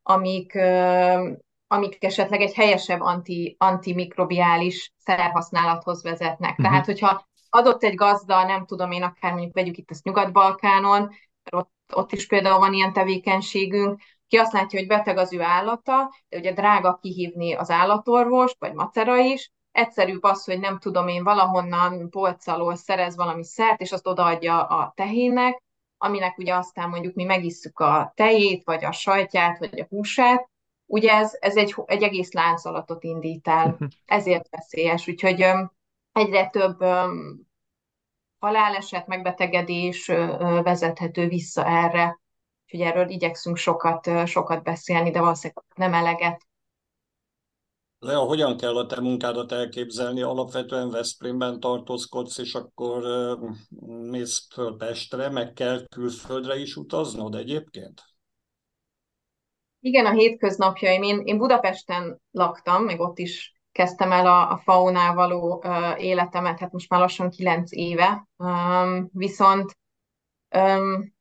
amik, 0.08 0.58
amik 1.66 2.04
esetleg 2.04 2.40
egy 2.40 2.54
helyesebb 2.54 3.00
anti, 3.00 3.56
antimikrobiális 3.58 4.92
szerhasználathoz 4.96 6.02
vezetnek. 6.02 6.50
Uh-huh. 6.50 6.66
Tehát, 6.66 6.84
hogyha 6.84 7.28
adott 7.48 7.82
egy 7.82 7.94
gazda, 7.94 8.44
nem 8.44 8.66
tudom 8.66 8.90
én, 8.90 9.02
akár 9.02 9.32
mondjuk 9.32 9.54
vegyük 9.54 9.76
itt 9.76 9.90
ezt 9.90 10.04
Nyugat-Balkánon, 10.04 11.10
ott, 11.50 11.70
ott 11.92 12.12
is 12.12 12.26
például 12.26 12.58
van 12.58 12.72
ilyen 12.72 12.92
tevékenységünk, 12.92 14.00
ki 14.28 14.36
azt 14.36 14.52
látja, 14.52 14.78
hogy 14.78 14.88
beteg 14.88 15.16
az 15.16 15.32
ő 15.32 15.42
állata, 15.42 16.14
de 16.28 16.38
ugye 16.38 16.52
drága 16.52 16.98
kihívni 17.02 17.54
az 17.54 17.70
állatorvost, 17.70 18.56
vagy 18.58 18.72
macera 18.72 19.16
is, 19.16 19.52
egyszerűbb 19.72 20.22
az, 20.22 20.44
hogy 20.44 20.58
nem 20.60 20.78
tudom 20.78 21.08
én 21.08 21.24
valahonnan 21.24 22.10
polc 22.10 22.44
szerez 22.72 23.16
valami 23.16 23.44
szert, 23.44 23.80
és 23.80 23.92
azt 23.92 24.06
odaadja 24.06 24.62
a 24.62 24.92
tehének, 24.96 25.62
aminek 25.98 26.38
ugye 26.38 26.54
aztán 26.54 26.88
mondjuk 26.88 27.14
mi 27.14 27.24
megisszuk 27.24 27.80
a 27.80 28.12
tejét, 28.16 28.64
vagy 28.64 28.84
a 28.84 28.92
sajtját, 28.92 29.58
vagy 29.58 29.80
a 29.80 29.86
húsát, 29.88 30.48
ugye 30.86 31.12
ez, 31.12 31.36
ez 31.40 31.56
egy, 31.56 31.74
egy 31.86 32.02
egész 32.02 32.32
láncolatot 32.32 33.04
indít 33.04 33.48
el, 33.48 33.78
ezért 34.06 34.48
veszélyes. 34.50 35.08
Úgyhogy 35.08 35.46
egyre 36.12 36.48
több 36.48 36.84
haláleset, 38.38 39.06
megbetegedés 39.06 40.06
vezethető 40.62 41.28
vissza 41.28 41.66
erre. 41.66 42.20
Úgyhogy 42.64 42.80
erről 42.80 43.08
igyekszünk 43.08 43.56
sokat, 43.56 44.26
sokat 44.26 44.62
beszélni, 44.62 45.10
de 45.10 45.20
valószínűleg 45.20 45.64
nem 45.74 45.94
eleget. 45.94 46.47
Lea, 48.00 48.18
hogyan 48.18 48.56
kell 48.56 48.76
a 48.76 48.86
te 48.86 49.00
munkádat 49.00 49.52
elképzelni? 49.52 50.22
Alapvetően 50.22 50.90
Veszprémben 50.90 51.60
tartózkodsz, 51.60 52.38
és 52.38 52.54
akkor 52.54 53.02
mész 53.86 54.46
föl 54.54 54.76
Pestre, 54.76 55.30
meg 55.30 55.52
kell 55.52 55.86
külföldre 55.88 56.56
is 56.56 56.76
utaznod 56.76 57.34
egyébként? 57.34 58.02
Igen, 59.80 60.06
a 60.06 60.10
hétköznapjaim. 60.10 61.02
Én, 61.02 61.20
én 61.24 61.38
Budapesten 61.38 62.20
laktam, 62.30 62.84
meg 62.84 63.00
ott 63.00 63.18
is 63.18 63.52
kezdtem 63.72 64.12
el 64.12 64.26
a, 64.26 64.50
a 64.50 64.60
faunál 64.64 65.14
való 65.14 65.62
uh, 65.64 66.02
életemet, 66.02 66.58
hát 66.58 66.72
most 66.72 66.90
már 66.90 67.00
lassan 67.00 67.30
kilenc 67.30 67.72
éve. 67.72 68.28
Um, 68.36 69.08
viszont 69.12 69.78
um, 70.56 71.16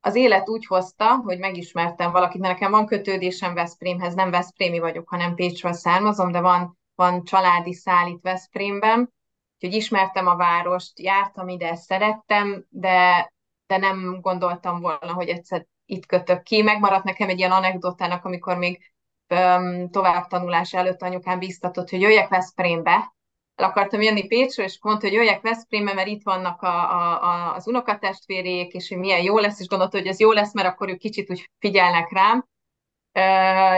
az 0.00 0.14
élet 0.14 0.48
úgy 0.48 0.66
hozta, 0.66 1.16
hogy 1.16 1.38
megismertem 1.38 2.12
valakit, 2.12 2.40
mert 2.40 2.52
nekem 2.52 2.70
van 2.70 2.86
kötődésem 2.86 3.54
Veszprémhez, 3.54 4.14
nem 4.14 4.30
Veszprémi 4.30 4.78
vagyok, 4.78 5.08
hanem 5.08 5.34
Pécsről 5.34 5.72
származom, 5.72 6.32
de 6.32 6.40
van, 6.40 6.78
van 6.94 7.24
családi 7.24 7.72
szál 7.74 8.08
itt 8.08 8.22
Veszprémben, 8.22 9.12
úgyhogy 9.54 9.78
ismertem 9.78 10.26
a 10.26 10.36
várost, 10.36 11.00
jártam 11.00 11.48
ide, 11.48 11.76
szerettem, 11.76 12.66
de, 12.68 13.32
de 13.66 13.76
nem 13.76 14.18
gondoltam 14.20 14.80
volna, 14.80 15.12
hogy 15.12 15.28
egyszer 15.28 15.66
itt 15.84 16.06
kötök 16.06 16.42
ki. 16.42 16.62
Megmaradt 16.62 17.04
nekem 17.04 17.28
egy 17.28 17.38
ilyen 17.38 17.50
anekdotának, 17.50 18.24
amikor 18.24 18.56
még 18.56 18.92
um, 19.28 19.90
tovább 19.90 20.26
tanulás 20.26 20.74
előtt 20.74 21.02
anyukám 21.02 21.38
biztatott, 21.38 21.90
hogy 21.90 22.00
jöjjek 22.00 22.28
Veszprémbe, 22.28 23.14
el 23.60 23.68
akartam 23.68 24.00
jönni 24.02 24.26
Pécsről, 24.26 24.66
és 24.66 24.78
mondta, 24.82 25.06
hogy 25.06 25.16
jöjjek 25.16 25.40
Veszprémbe, 25.40 25.94
mert 25.94 26.08
itt 26.08 26.22
vannak 26.22 26.62
a, 26.62 26.92
a, 26.92 27.22
a, 27.22 27.54
az 27.54 27.68
unokatestvérék, 27.68 28.72
és 28.72 28.88
hogy 28.88 28.98
milyen 28.98 29.22
jó 29.22 29.38
lesz, 29.38 29.60
és 29.60 29.66
gondolta, 29.66 29.98
hogy 29.98 30.06
ez 30.06 30.20
jó 30.20 30.32
lesz, 30.32 30.54
mert 30.54 30.68
akkor 30.68 30.88
ők 30.88 30.98
kicsit 30.98 31.30
úgy 31.30 31.50
figyelnek 31.58 32.12
rám. 32.12 32.46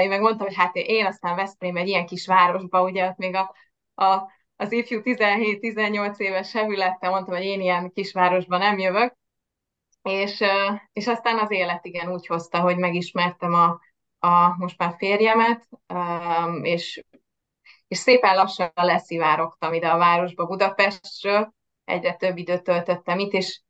Én 0.02 0.08
meg 0.08 0.20
mondtam, 0.20 0.46
hogy 0.46 0.56
hát 0.56 0.74
én 0.74 1.06
aztán 1.06 1.36
Veszprém 1.36 1.76
egy 1.76 1.88
ilyen 1.88 2.06
kis 2.06 2.26
városba, 2.26 2.82
ugye 2.82 3.08
ott 3.08 3.16
még 3.16 3.34
a, 3.34 3.54
a, 3.94 4.30
az 4.56 4.72
ifjú 4.72 5.00
17-18 5.04 6.16
éves 6.16 6.52
hevülettel 6.52 7.10
mondtam, 7.10 7.34
hogy 7.34 7.44
én 7.44 7.60
ilyen 7.60 7.92
kisvárosba 7.92 8.58
nem 8.58 8.78
jövök, 8.78 9.16
és, 10.02 10.44
és 10.92 11.06
aztán 11.06 11.38
az 11.38 11.50
élet 11.50 11.84
igen 11.84 12.12
úgy 12.12 12.26
hozta, 12.26 12.60
hogy 12.60 12.76
megismertem 12.76 13.54
a, 13.54 13.80
a 14.26 14.56
most 14.56 14.78
már 14.78 14.94
férjemet, 14.98 15.68
és, 16.62 17.02
és 17.92 17.98
szépen 17.98 18.34
lassan 18.34 18.70
leszivárogtam 18.74 19.72
ide 19.72 19.88
a 19.88 19.98
városba 19.98 20.46
Budapestről, 20.46 21.52
egyre 21.84 22.14
több 22.14 22.36
időt 22.36 22.62
töltöttem 22.62 23.18
itt, 23.18 23.32
és 23.32 23.60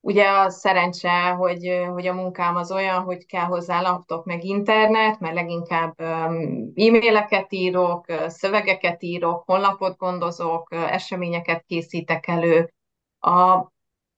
ugye 0.00 0.28
a 0.28 0.50
szerencse, 0.50 1.28
hogy, 1.28 1.86
hogy 1.92 2.06
a 2.06 2.12
munkám 2.14 2.56
az 2.56 2.72
olyan, 2.72 3.02
hogy 3.02 3.26
kell 3.26 3.44
hozzá 3.44 3.80
laptop 3.80 4.24
meg 4.24 4.44
internet, 4.44 5.20
mert 5.20 5.34
leginkább 5.34 6.00
e-maileket 6.74 7.52
írok, 7.52 8.04
szövegeket 8.26 9.02
írok, 9.02 9.42
honlapot 9.46 9.96
gondozok, 9.96 10.74
eseményeket 10.74 11.64
készítek 11.66 12.26
elő. 12.26 12.72
A, 13.18 13.66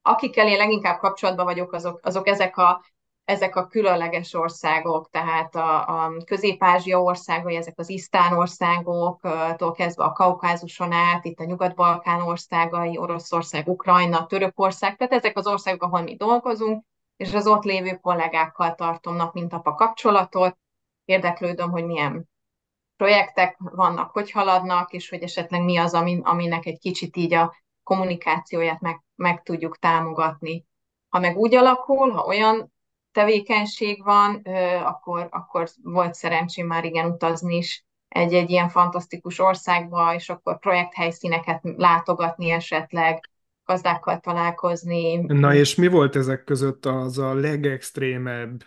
akikkel 0.02 0.48
én 0.48 0.56
leginkább 0.56 0.98
kapcsolatban 0.98 1.44
vagyok, 1.44 1.72
azok, 1.72 2.00
azok 2.02 2.28
ezek 2.28 2.56
a 2.56 2.84
ezek 3.28 3.56
a 3.56 3.66
különleges 3.66 4.34
országok, 4.34 5.10
tehát 5.10 5.54
a, 5.54 6.04
a 6.04 6.12
Közép-Ázsia 6.24 7.02
országai, 7.02 7.56
ezek 7.56 7.78
az 7.78 7.88
Isztán 7.88 8.32
országoktól 8.32 9.72
kezdve 9.72 10.04
a 10.04 10.12
Kaukázuson 10.12 10.92
át, 10.92 11.24
itt 11.24 11.38
a 11.38 11.44
Nyugat-Balkán 11.44 12.20
országai, 12.20 12.98
Oroszország, 12.98 13.68
Ukrajna, 13.68 14.26
Törökország, 14.26 14.96
tehát 14.96 15.12
ezek 15.12 15.36
az 15.36 15.46
országok, 15.46 15.82
ahol 15.82 16.02
mi 16.02 16.16
dolgozunk, 16.16 16.84
és 17.16 17.34
az 17.34 17.46
ott 17.46 17.62
lévő 17.62 17.96
kollégákkal 17.96 18.74
tartom 18.74 19.16
nap 19.16 19.34
mint 19.34 19.52
a 19.52 19.74
kapcsolatot, 19.74 20.58
érdeklődöm, 21.04 21.70
hogy 21.70 21.84
milyen 21.84 22.28
projektek 22.96 23.56
vannak, 23.58 24.10
hogy 24.10 24.30
haladnak, 24.30 24.92
és 24.92 25.08
hogy 25.08 25.22
esetleg 25.22 25.64
mi 25.64 25.76
az, 25.76 25.94
aminek 26.22 26.66
egy 26.66 26.78
kicsit 26.78 27.16
így 27.16 27.34
a 27.34 27.56
kommunikációját 27.82 28.80
meg, 28.80 29.02
meg 29.14 29.42
tudjuk 29.42 29.78
támogatni. 29.78 30.66
Ha 31.08 31.18
meg 31.18 31.36
úgy 31.36 31.54
alakul, 31.54 32.10
ha 32.10 32.24
olyan 32.24 32.76
tevékenység 33.18 34.04
van, 34.04 34.34
akkor, 34.84 35.28
akkor 35.30 35.68
volt 35.82 36.14
szerencsém 36.14 36.66
már 36.66 36.84
igen 36.84 37.10
utazni 37.10 37.56
is 37.56 37.84
egy-egy 38.08 38.50
ilyen 38.50 38.68
fantasztikus 38.68 39.38
országba, 39.38 40.14
és 40.14 40.28
akkor 40.28 40.58
projekthelyszíneket 40.58 41.60
látogatni 41.76 42.50
esetleg, 42.50 43.30
gazdákkal 43.64 44.18
találkozni. 44.18 45.16
Na 45.16 45.54
és 45.54 45.74
mi 45.74 45.88
volt 45.88 46.16
ezek 46.16 46.44
között 46.44 46.86
az 46.86 47.18
a 47.18 47.34
legextrémebb 47.34 48.64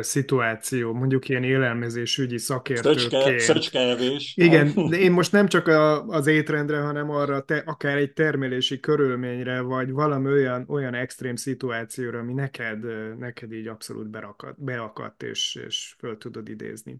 szituáció, 0.00 0.92
mondjuk 0.92 1.28
ilyen 1.28 1.44
élelmezésügyi 1.44 2.38
szakértőként. 2.38 3.40
Szöcskeevés. 3.40 4.32
Igen, 4.36 4.72
de 4.88 4.96
én 4.98 5.12
most 5.12 5.32
nem 5.32 5.46
csak 5.46 5.66
a, 5.66 6.06
az 6.06 6.26
étrendre, 6.26 6.80
hanem 6.80 7.10
arra 7.10 7.40
te, 7.40 7.62
akár 7.66 7.96
egy 7.96 8.12
termelési 8.12 8.80
körülményre, 8.80 9.60
vagy 9.60 9.90
valami 9.90 10.30
olyan, 10.30 10.64
olyan 10.68 10.94
extrém 10.94 11.36
szituációra, 11.36 12.18
ami 12.18 12.32
neked, 12.32 12.84
neked 13.18 13.52
így 13.52 13.66
abszolút 13.66 14.10
berakadt, 14.10 14.62
beakadt, 14.62 15.22
és, 15.22 15.60
és 15.66 15.94
föl 15.98 16.18
tudod 16.18 16.48
idézni. 16.48 16.96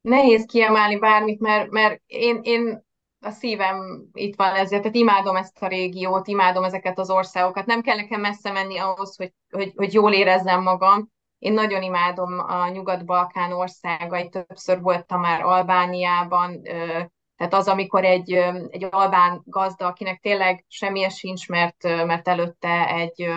Nehéz 0.00 0.44
kiemelni 0.44 0.98
bármit, 0.98 1.40
mert, 1.40 1.70
mert 1.70 2.02
én, 2.06 2.40
én 2.42 2.84
a 3.20 3.30
szívem 3.30 4.08
itt 4.12 4.36
van 4.36 4.54
ezért, 4.54 4.82
tehát 4.82 4.96
imádom 4.96 5.36
ezt 5.36 5.62
a 5.62 5.66
régiót, 5.66 6.28
imádom 6.28 6.64
ezeket 6.64 6.98
az 6.98 7.10
országokat. 7.10 7.66
Nem 7.66 7.82
kell 7.82 7.96
nekem 7.96 8.20
messze 8.20 8.52
menni 8.52 8.78
ahhoz, 8.78 9.16
hogy, 9.16 9.32
hogy, 9.50 9.72
hogy 9.76 9.92
jól 9.92 10.12
érezzem 10.12 10.62
magam 10.62 11.10
én 11.42 11.52
nagyon 11.52 11.82
imádom 11.82 12.38
a 12.38 12.68
Nyugat-Balkán 12.68 13.52
országait, 13.52 14.30
többször 14.30 14.80
voltam 14.80 15.20
már 15.20 15.42
Albániában, 15.42 16.62
tehát 17.36 17.54
az, 17.54 17.68
amikor 17.68 18.04
egy, 18.04 18.32
egy 18.70 18.86
albán 18.90 19.42
gazda, 19.44 19.86
akinek 19.86 20.20
tényleg 20.20 20.64
semmi 20.68 21.08
sincs, 21.08 21.48
mert, 21.48 21.82
mert 21.82 22.28
előtte 22.28 22.86
egy, 22.86 23.28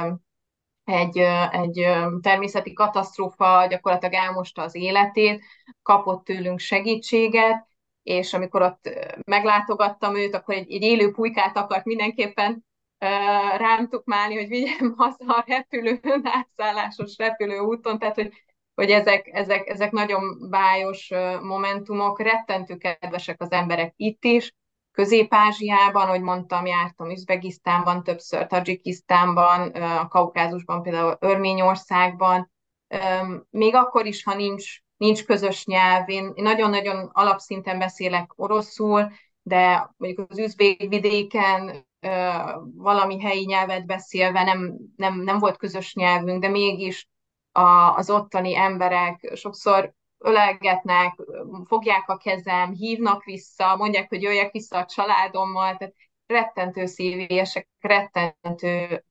egy, 0.84 1.18
egy 1.52 1.88
természeti 2.22 2.74
katasztrófa 2.74 3.65
gyakorlatilag 3.70 4.13
elmosta 4.13 4.62
az 4.62 4.76
életét, 4.76 5.44
kapott 5.82 6.24
tőlünk 6.24 6.60
segítséget, 6.60 7.68
és 8.04 8.34
amikor 8.34 8.62
ott 8.62 8.89
meglátogattam 9.26 10.15
őt, 10.15 10.36
akkor 10.36 10.56
egy, 10.56 10.74
egy 10.74 10.82
élő 10.82 11.12
pulykát 11.12 11.58
akart 11.58 11.86
mindenképpen 11.86 12.65
rám 13.58 13.88
tukmálni, 13.89 14.36
hogy 14.36 14.47
vigyem 14.47 14.93
haza 14.97 15.25
a 15.25 15.43
repülőn, 15.47 16.21
átszállásos 16.23 17.17
repülőúton, 17.17 17.99
tehát 17.99 18.15
hogy, 18.15 18.34
hogy 18.75 18.91
ezek, 18.91 19.29
ezek, 19.31 19.67
ezek 19.67 19.91
nagyon 19.91 20.49
bájos 20.49 21.12
momentumok, 21.41 22.19
rettentő 22.19 22.77
kedvesek 22.77 23.41
az 23.41 23.51
emberek 23.51 23.93
itt 23.95 24.23
is, 24.23 24.53
Közép-Ázsiában, 24.95 26.08
ahogy 26.08 26.21
mondtam, 26.21 26.65
jártam 26.65 27.10
Üzbegisztánban, 27.10 28.03
többször 28.03 28.47
Tajikisztánban, 28.47 29.69
a 29.71 30.08
Kaukázusban, 30.08 30.81
például 30.81 31.17
Örményországban, 31.19 32.51
még 33.49 33.75
akkor 33.75 34.05
is, 34.05 34.23
ha 34.23 34.36
nincs, 34.36 34.79
nincs 34.97 35.25
közös 35.25 35.65
nyelv, 35.65 36.10
én 36.10 36.31
nagyon-nagyon 36.36 37.10
alapszinten 37.13 37.79
beszélek 37.79 38.31
oroszul, 38.36 39.12
de 39.41 39.93
mondjuk 39.97 40.29
az 40.29 40.39
üzbék 40.39 40.89
vidéken 40.89 41.86
valami 42.76 43.20
helyi 43.20 43.46
nyelvet 43.46 43.86
beszélve 43.86 44.44
nem, 44.44 44.78
nem, 44.96 45.20
nem 45.22 45.39
volt 45.39 45.58
közös 45.58 45.94
nyelvünk, 45.94 46.41
de 46.41 46.48
mégis 46.48 47.10
a, 47.52 47.96
az 47.96 48.10
ottani 48.10 48.56
emberek 48.56 49.32
sokszor 49.36 49.94
ölelgetnek, 50.18 51.15
fogják 51.65 52.10
a 52.10 52.18
kezem, 52.18 52.74
hívnak 52.74 53.24
vissza, 53.24 53.76
mondják, 53.76 54.10
hogy 54.10 54.22
jöjjek 54.22 54.52
vissza 54.52 54.78
a 54.78 54.86
családommal, 54.86 55.78
tehát 55.78 55.94
rettentő 56.26 56.86
szívések, 56.86 57.70
rettentő 57.80 59.04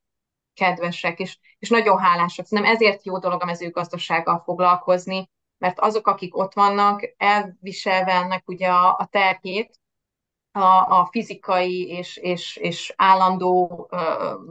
kedvesek, 0.55 1.19
és, 1.19 1.39
és 1.59 1.69
nagyon 1.69 1.99
hálásak. 1.99 2.47
Szerintem 2.47 2.75
ezért 2.75 3.05
jó 3.05 3.19
dolog 3.19 3.43
a 3.43 3.47
mezőgazdasággal 3.47 4.43
foglalkozni, 4.45 5.31
mert 5.59 5.81
azok, 5.81 6.07
akik 6.07 6.37
ott 6.37 6.55
vannak, 6.55 7.15
elviselve 7.17 8.13
ennek 8.13 8.49
ugye 8.49 8.69
a, 8.69 8.97
a 8.99 9.09
terhét, 9.11 9.81
a, 10.55 11.01
a 11.01 11.09
fizikai 11.11 11.88
és, 11.88 12.17
és, 12.17 12.57
és 12.57 12.95
állandó 12.97 13.88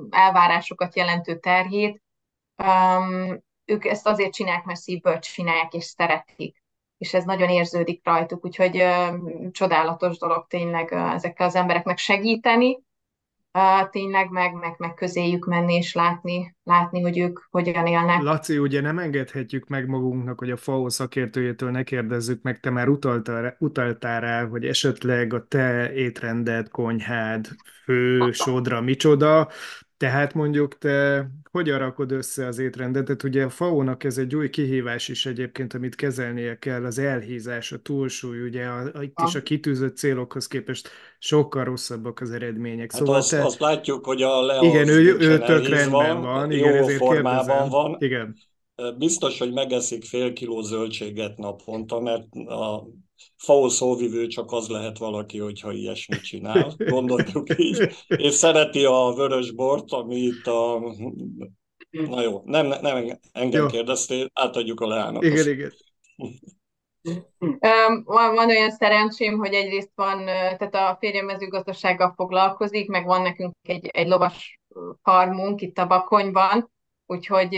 elvárásokat 0.10 0.96
jelentő 0.96 1.40
terhét, 1.40 2.02
ők 3.66 3.86
ezt 3.86 4.08
azért 4.08 4.34
csinálják, 4.34 4.64
mert 4.66 4.80
szívből 4.80 5.20
csinálják, 5.20 5.74
és 5.74 5.84
szeretik. 5.84 6.64
És 6.98 7.14
ez 7.14 7.24
nagyon 7.24 7.50
érződik 7.50 8.02
rajtuk, 8.04 8.46
úgyhogy 8.46 8.86
csodálatos 9.52 10.18
dolog 10.18 10.48
tényleg 10.48 10.94
ezekkel 10.94 11.48
az 11.48 11.56
embereknek 11.56 11.98
segíteni, 11.98 12.80
tényleg 13.90 14.30
meg, 14.30 14.54
meg, 14.54 14.76
meg 14.78 14.94
közéjük 14.94 15.46
menni 15.46 15.74
és 15.74 15.94
látni, 15.94 16.56
látni, 16.64 17.02
hogy 17.02 17.18
ők 17.18 17.40
hogyan 17.52 17.86
élnek. 17.86 18.22
Laci, 18.22 18.58
ugye 18.58 18.82
nem 18.82 19.00
engedhetjük 19.00 19.68
meg 19.68 19.88
magunknak, 19.88 20.40
hogy 20.40 20.52
a 20.52 20.58
FAO 20.58 20.90
szakértőjétől 20.90 21.72
ne 21.72 21.84
kérdezzük 21.84 22.42
meg, 22.42 22.60
te 22.60 22.70
már 22.70 22.88
utaltál, 22.88 23.56
utaltál 23.60 24.22
rá, 24.22 24.46
hogy 24.46 24.66
esetleg 24.66 25.34
a 25.34 25.46
te 25.48 25.94
étrended, 25.94 26.70
konyhád, 26.70 27.48
fő, 27.84 28.32
sodra, 28.32 28.82
micsoda, 28.82 29.50
tehát 30.04 30.34
mondjuk 30.34 30.78
te 30.78 31.28
hogyan 31.52 31.78
rakod 31.78 32.12
össze 32.12 32.48
az 32.48 32.60
étrendet? 32.60 33.06
Tehát 33.06 33.24
ugye 33.24 33.44
a 33.44 33.50
FAO-nak 33.50 34.04
ez 34.04 34.18
egy 34.18 34.36
új 34.36 34.50
kihívás 34.50 35.08
is 35.08 35.26
egyébként, 35.26 35.74
amit 35.74 35.96
kezelnie 35.96 36.58
kell, 36.60 36.86
az 36.86 36.98
elhízás, 37.00 37.72
a 37.72 37.82
túlsúly, 37.82 38.42
ugye 38.42 38.66
a, 38.66 38.90
a, 38.94 39.02
itt 39.02 39.18
is 39.28 39.36
a 39.36 39.44
kitűzött 39.44 39.98
célokhoz 39.98 40.48
képest 40.48 40.90
sokkal 41.20 41.64
rosszabbak 41.64 42.20
az 42.20 42.32
eredmények. 42.32 42.92
Hát 42.92 43.02
szóval 43.02 43.16
azt, 43.16 43.30
te... 43.30 43.44
azt 43.44 43.60
látjuk, 43.60 44.06
hogy 44.06 44.22
a 44.22 44.42
Leo 44.42 44.64
Igen, 44.64 44.88
ő, 44.88 45.18
ő 45.20 45.40
tök 45.40 45.68
rendben 45.68 46.22
van, 46.22 46.52
igen, 46.52 46.76
ezért 46.76 46.98
formában 46.98 47.46
kérdezem. 47.46 47.70
van. 47.70 47.96
Igen. 48.00 48.36
Biztos, 48.98 49.40
hogy 49.40 49.54
megeszik 49.54 50.04
fél 50.04 50.34
kiló 50.34 50.62
zöldséget 50.62 51.38
naponta, 51.38 52.00
mert 52.00 52.34
a 52.34 52.88
FAO 53.38 53.70
szóvivő 53.70 54.28
csak 54.28 54.52
az 54.52 54.68
lehet 54.68 54.98
valaki, 54.98 55.40
hogyha 55.40 55.72
ilyesmit 55.72 56.22
csinál, 56.22 56.74
gondoljuk 56.78 57.48
így, 57.58 57.90
és 58.08 58.34
szereti 58.34 58.86
a 58.86 59.14
vörös 59.16 59.52
bort, 59.52 59.92
ami 59.92 60.16
itt 60.16 60.48
a... 60.48 60.82
Na 61.90 62.22
jó, 62.22 62.42
nem, 62.46 62.68
nem 62.68 63.20
engem 63.32 63.62
jó. 63.62 63.68
kérdeztél, 63.68 64.30
átadjuk 64.34 64.80
a 64.80 64.88
leának. 64.88 65.24
Igen, 65.24 65.48
igen. 65.48 65.72
Van, 68.04 68.34
van 68.34 68.50
olyan 68.50 68.72
szerencsém, 68.72 69.38
hogy 69.38 69.54
egyrészt 69.54 69.92
van, 69.96 70.26
tehát 70.26 70.76
a 70.76 70.98
férjem 71.00 71.26
mezőgazdasággal 71.26 72.14
foglalkozik, 72.16 72.90
meg 72.90 73.06
van 73.06 73.22
nekünk 73.22 73.54
egy, 73.62 73.86
egy 73.86 74.08
lovas 74.08 74.60
farmunk 75.02 75.62
itt 75.62 75.78
a 75.78 75.88
Bakonyban, 75.88 76.72
úgyhogy 77.06 77.58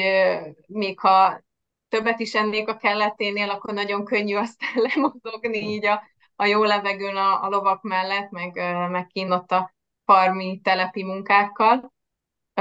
még 0.68 1.00
ha 1.00 1.44
többet 1.90 2.20
is 2.20 2.34
ennék 2.34 2.68
a 2.68 2.78
kelleténél, 2.78 3.50
akkor 3.50 3.74
nagyon 3.74 4.06
könnyű 4.06 4.36
aztán 4.36 4.70
lemozogni 4.94 5.58
így 5.58 5.86
a, 5.86 6.04
a 6.36 6.46
jó 6.46 6.64
levegőn 6.64 7.16
a, 7.16 7.44
a 7.44 7.50
lovak 7.50 7.82
mellett, 7.82 8.30
meg, 8.30 8.56
meg 8.90 9.08
kint 9.08 9.32
ott 9.32 9.52
a 9.52 9.74
farmi 10.06 10.60
telepi 10.64 11.04
munkákkal. 11.04 11.94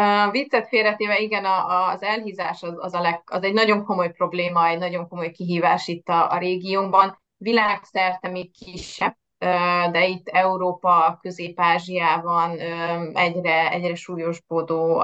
Uh, 0.01 0.31
viccet 0.31 0.69
félretéve, 0.69 1.19
igen, 1.19 1.45
a, 1.45 1.89
az 1.89 2.03
elhízás 2.03 2.63
az, 2.63 2.75
az, 2.79 2.95
a 2.95 3.01
leg, 3.01 3.23
az 3.25 3.43
egy 3.43 3.53
nagyon 3.53 3.85
komoly 3.85 4.13
probléma, 4.13 4.67
egy 4.67 4.79
nagyon 4.79 5.09
komoly 5.09 5.31
kihívás 5.31 5.89
itt 5.89 6.09
a, 6.09 6.31
a 6.31 6.39
régiónkban. 6.39 7.23
Világszerte 7.37 8.29
még 8.29 8.51
kisebb, 8.53 9.17
de 9.91 10.07
itt 10.07 10.29
Európa, 10.29 11.19
Közép-Ázsiában 11.21 12.59
egyre, 13.15 13.71
egyre 13.71 13.95
súlyosbodó 13.95 14.99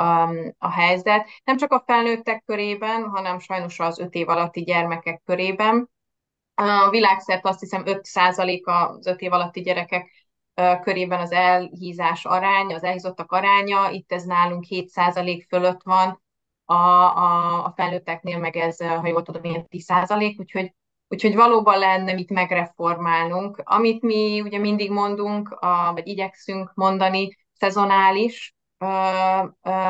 a 0.58 0.70
helyzet. 0.70 1.28
Nem 1.44 1.56
csak 1.56 1.72
a 1.72 1.82
felnőttek 1.86 2.42
körében, 2.44 3.08
hanem 3.08 3.38
sajnos 3.38 3.78
az 3.80 3.98
öt 3.98 4.14
év 4.14 4.28
alatti 4.28 4.62
gyermekek 4.62 5.22
körében. 5.24 5.90
A 6.54 6.90
világszerte 6.90 7.48
azt 7.48 7.60
hiszem 7.60 7.82
5% 7.86 8.62
az 8.64 9.06
öt 9.06 9.20
év 9.20 9.32
alatti 9.32 9.60
gyerekek 9.60 10.10
körében 10.82 11.20
az 11.20 11.32
elhízás 11.32 12.24
aránya, 12.24 12.74
az 12.74 12.84
elhízottak 12.84 13.32
aránya, 13.32 13.90
itt 13.90 14.12
ez 14.12 14.24
nálunk 14.24 14.64
7% 14.68 15.44
fölött 15.48 15.82
van, 15.82 16.22
a, 16.64 16.74
a, 16.74 17.64
a 17.64 17.72
felnőtteknél 17.76 18.38
meg 18.38 18.56
ez, 18.56 18.82
ha 18.82 19.06
jól 19.06 19.22
tudom, 19.22 19.44
ilyen 19.44 19.66
10%, 19.68 20.38
úgyhogy, 20.38 20.74
úgyhogy 21.12 21.34
valóban 21.34 21.78
lenne 21.78 22.12
mit 22.12 22.30
megreformálnunk. 22.30 23.60
Amit 23.64 24.02
mi 24.02 24.40
ugye 24.40 24.58
mindig 24.58 24.90
mondunk, 24.90 25.58
vagy 25.92 26.06
igyekszünk 26.06 26.70
mondani, 26.74 27.36
szezonális 27.52 28.54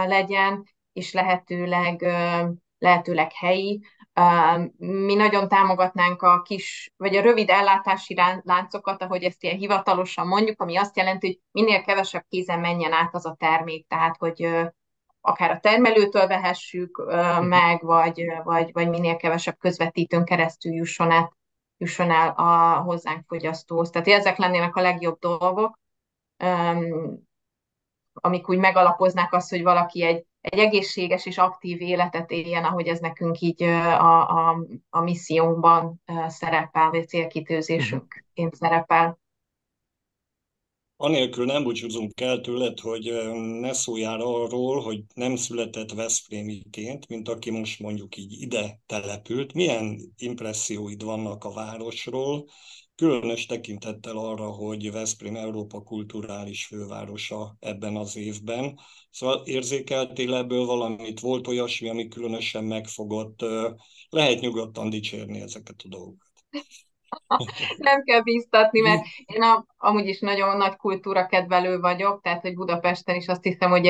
legyen, 0.04 0.64
és 0.92 1.12
lehetőleg, 1.12 2.06
lehetőleg 2.78 3.32
helyi, 3.32 3.80
mi 4.76 5.14
nagyon 5.14 5.48
támogatnánk 5.48 6.22
a 6.22 6.42
kis, 6.42 6.92
vagy 6.96 7.16
a 7.16 7.20
rövid 7.20 7.50
ellátási 7.50 8.14
láncokat, 8.42 9.02
ahogy 9.02 9.22
ezt 9.22 9.42
ilyen 9.42 9.56
hivatalosan 9.56 10.26
mondjuk, 10.26 10.60
ami 10.60 10.76
azt 10.76 10.96
jelenti, 10.96 11.26
hogy 11.26 11.62
minél 11.62 11.82
kevesebb 11.82 12.24
kézen 12.28 12.60
menjen 12.60 12.92
át 12.92 13.14
az 13.14 13.26
a 13.26 13.36
termék, 13.38 13.86
tehát 13.86 14.16
hogy 14.18 14.48
akár 15.20 15.50
a 15.50 15.60
termelőtől 15.60 16.26
vehessük 16.26 17.04
mhm. 17.06 17.44
meg, 17.44 17.82
vagy, 17.82 18.24
vagy, 18.44 18.72
vagy 18.72 18.88
minél 18.88 19.16
kevesebb 19.16 19.58
közvetítőn 19.58 20.24
keresztül 20.24 20.72
jusson, 20.72 21.10
át, 21.10 21.32
jusson 21.76 22.10
el 22.10 22.28
a 22.28 22.80
hozzánk 22.80 23.24
fogyasztóhoz. 23.26 23.90
Tehát 23.90 24.08
ezek 24.08 24.36
lennének 24.36 24.76
a 24.76 24.80
legjobb 24.80 25.18
dolgok, 25.18 25.78
amik 28.12 28.48
úgy 28.48 28.58
megalapoznák 28.58 29.32
azt, 29.32 29.50
hogy 29.50 29.62
valaki 29.62 30.02
egy 30.02 30.24
egy 30.40 30.58
egészséges 30.58 31.26
és 31.26 31.38
aktív 31.38 31.80
életet 31.80 32.30
éljen, 32.30 32.64
ahogy 32.64 32.86
ez 32.86 32.98
nekünk 32.98 33.40
így 33.40 33.62
a, 33.62 34.48
a, 34.50 34.64
a 34.90 35.00
missziónkban 35.00 36.02
szerepel, 36.26 36.90
vagy 36.90 37.08
célkitőzésünkként 37.08 38.54
szerepel. 38.54 39.19
Anélkül 41.02 41.44
nem 41.44 41.62
búcsúzunk 41.62 42.20
el 42.20 42.40
tőled, 42.40 42.80
hogy 42.80 43.12
ne 43.60 43.72
szóljál 43.72 44.20
arról, 44.20 44.80
hogy 44.80 45.02
nem 45.14 45.36
született 45.36 45.92
Veszprémiként, 45.92 47.08
mint 47.08 47.28
aki 47.28 47.50
most 47.50 47.80
mondjuk 47.80 48.16
így 48.16 48.40
ide 48.40 48.80
települt. 48.86 49.52
Milyen 49.52 50.00
impresszióid 50.16 51.02
vannak 51.02 51.44
a 51.44 51.52
városról, 51.52 52.48
különös 52.94 53.46
tekintettel 53.46 54.16
arra, 54.16 54.50
hogy 54.50 54.92
Veszprém 54.92 55.36
Európa 55.36 55.82
kulturális 55.82 56.66
fővárosa 56.66 57.56
ebben 57.60 57.96
az 57.96 58.16
évben. 58.16 58.78
Szóval 59.10 59.42
érzékeltél 59.44 60.34
ebből 60.34 60.64
valamit? 60.64 61.20
Volt 61.20 61.46
olyasmi, 61.48 61.88
ami 61.88 62.08
különösen 62.08 62.64
megfogott? 62.64 63.44
Lehet 64.08 64.40
nyugodtan 64.40 64.90
dicsérni 64.90 65.40
ezeket 65.40 65.82
a 65.84 65.88
dolgokat. 65.88 66.32
Nem 67.76 68.02
kell 68.02 68.20
bíztatni, 68.20 68.80
mert 68.80 69.04
én 69.26 69.42
a, 69.42 69.66
amúgy 69.78 70.06
is 70.06 70.20
nagyon 70.20 70.56
nagy 70.56 70.76
kultúra 70.76 71.26
kedvelő 71.26 71.80
vagyok, 71.80 72.22
tehát 72.22 72.40
hogy 72.40 72.54
Budapesten 72.54 73.16
is 73.16 73.26
azt 73.26 73.42
hiszem, 73.42 73.70
hogy 73.70 73.86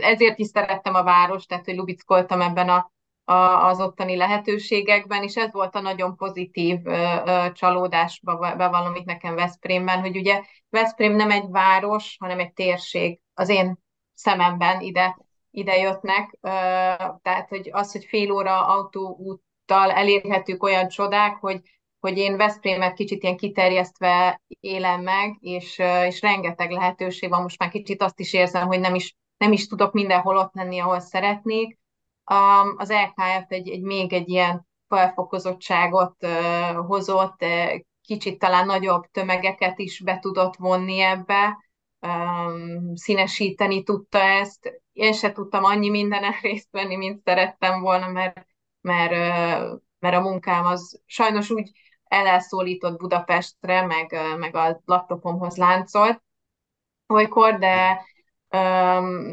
ezért 0.00 0.38
is 0.38 0.46
szerettem 0.46 0.94
a 0.94 1.02
város, 1.02 1.46
tehát 1.46 1.64
hogy 1.64 1.76
lubickoltam 1.76 2.40
ebben 2.40 2.68
a 2.68 2.90
az 3.60 3.80
ottani 3.80 4.16
lehetőségekben, 4.16 5.22
és 5.22 5.36
ez 5.36 5.52
volt 5.52 5.74
a 5.74 5.80
nagyon 5.80 6.16
pozitív 6.16 6.78
csalódás, 7.52 8.20
bevallom 8.56 8.94
itt 8.94 9.04
nekem 9.04 9.34
Veszprémben, 9.34 10.00
hogy 10.00 10.16
ugye 10.16 10.42
Veszprém 10.68 11.16
nem 11.16 11.30
egy 11.30 11.48
város, 11.48 12.16
hanem 12.20 12.38
egy 12.38 12.52
térség. 12.52 13.20
Az 13.34 13.48
én 13.48 13.78
szememben 14.14 14.80
ide, 14.80 15.18
ide 15.50 15.76
jöttnek, 15.76 16.38
tehát 17.22 17.48
hogy 17.48 17.68
az, 17.72 17.92
hogy 17.92 18.04
fél 18.04 18.32
óra 18.32 18.66
autóúttal 18.66 19.90
elérhetők 19.90 20.62
olyan 20.62 20.88
csodák, 20.88 21.36
hogy, 21.36 21.60
hogy 22.00 22.18
én 22.18 22.36
Veszprémet 22.36 22.94
kicsit 22.94 23.22
ilyen 23.22 23.36
kiterjesztve 23.36 24.40
élem 24.60 25.02
meg, 25.02 25.36
és, 25.40 25.78
és 26.06 26.20
rengeteg 26.20 26.70
lehetőség 26.70 27.28
van, 27.28 27.42
most 27.42 27.58
már 27.58 27.70
kicsit 27.70 28.02
azt 28.02 28.20
is 28.20 28.32
érzem, 28.32 28.66
hogy 28.66 28.80
nem 28.80 28.94
is, 28.94 29.16
nem 29.36 29.52
is 29.52 29.66
tudok 29.66 29.92
mindenhol 29.92 30.36
ott 30.36 30.54
lenni, 30.54 30.78
ahol 30.78 31.00
szeretnék, 31.00 31.78
az 32.76 32.92
LKF 32.92 33.44
egy, 33.48 33.68
egy 33.68 33.82
még 33.82 34.12
egy 34.12 34.28
ilyen 34.28 34.66
felfokozottságot 34.88 36.26
hozott, 36.86 37.44
kicsit 38.02 38.38
talán 38.38 38.66
nagyobb 38.66 39.04
tömegeket 39.10 39.78
is 39.78 40.00
be 40.00 40.18
tudott 40.18 40.56
vonni 40.56 41.00
ebbe, 41.00 41.56
színesíteni 42.94 43.82
tudta 43.82 44.18
ezt. 44.18 44.82
Én 44.92 45.12
se 45.12 45.32
tudtam 45.32 45.64
annyi 45.64 45.88
mindenen 45.88 46.34
részt 46.42 46.68
venni, 46.70 46.96
mint 46.96 47.22
szerettem 47.24 47.80
volna, 47.80 48.08
mert, 48.08 48.46
mert, 48.80 49.10
mert 49.98 50.16
a 50.16 50.20
munkám 50.20 50.64
az 50.64 51.02
sajnos 51.06 51.50
úgy 51.50 51.70
elszólított 52.08 52.98
Budapestre, 52.98 53.86
meg, 53.86 54.16
meg 54.38 54.56
a 54.56 54.80
laptopomhoz 54.84 55.56
láncolt 55.56 56.22
olykor, 57.08 57.58
de, 57.58 58.04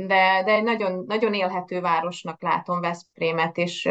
de, 0.08 0.42
de 0.46 0.52
egy 0.52 0.64
nagyon, 0.64 1.04
nagyon 1.08 1.34
élhető 1.34 1.82
városnak 1.82 2.42
látom 2.42 2.82
Veszprémet, 2.82 3.58
és 3.58 3.90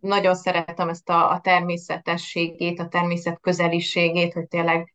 nagyon 0.00 0.34
szeretem 0.34 0.88
ezt 0.88 1.08
a, 1.08 1.30
a 1.30 1.40
természetességét, 1.40 2.80
a 2.80 2.88
természet 2.88 3.40
közeliségét, 3.40 4.32
hogy 4.32 4.48
tényleg 4.48 4.94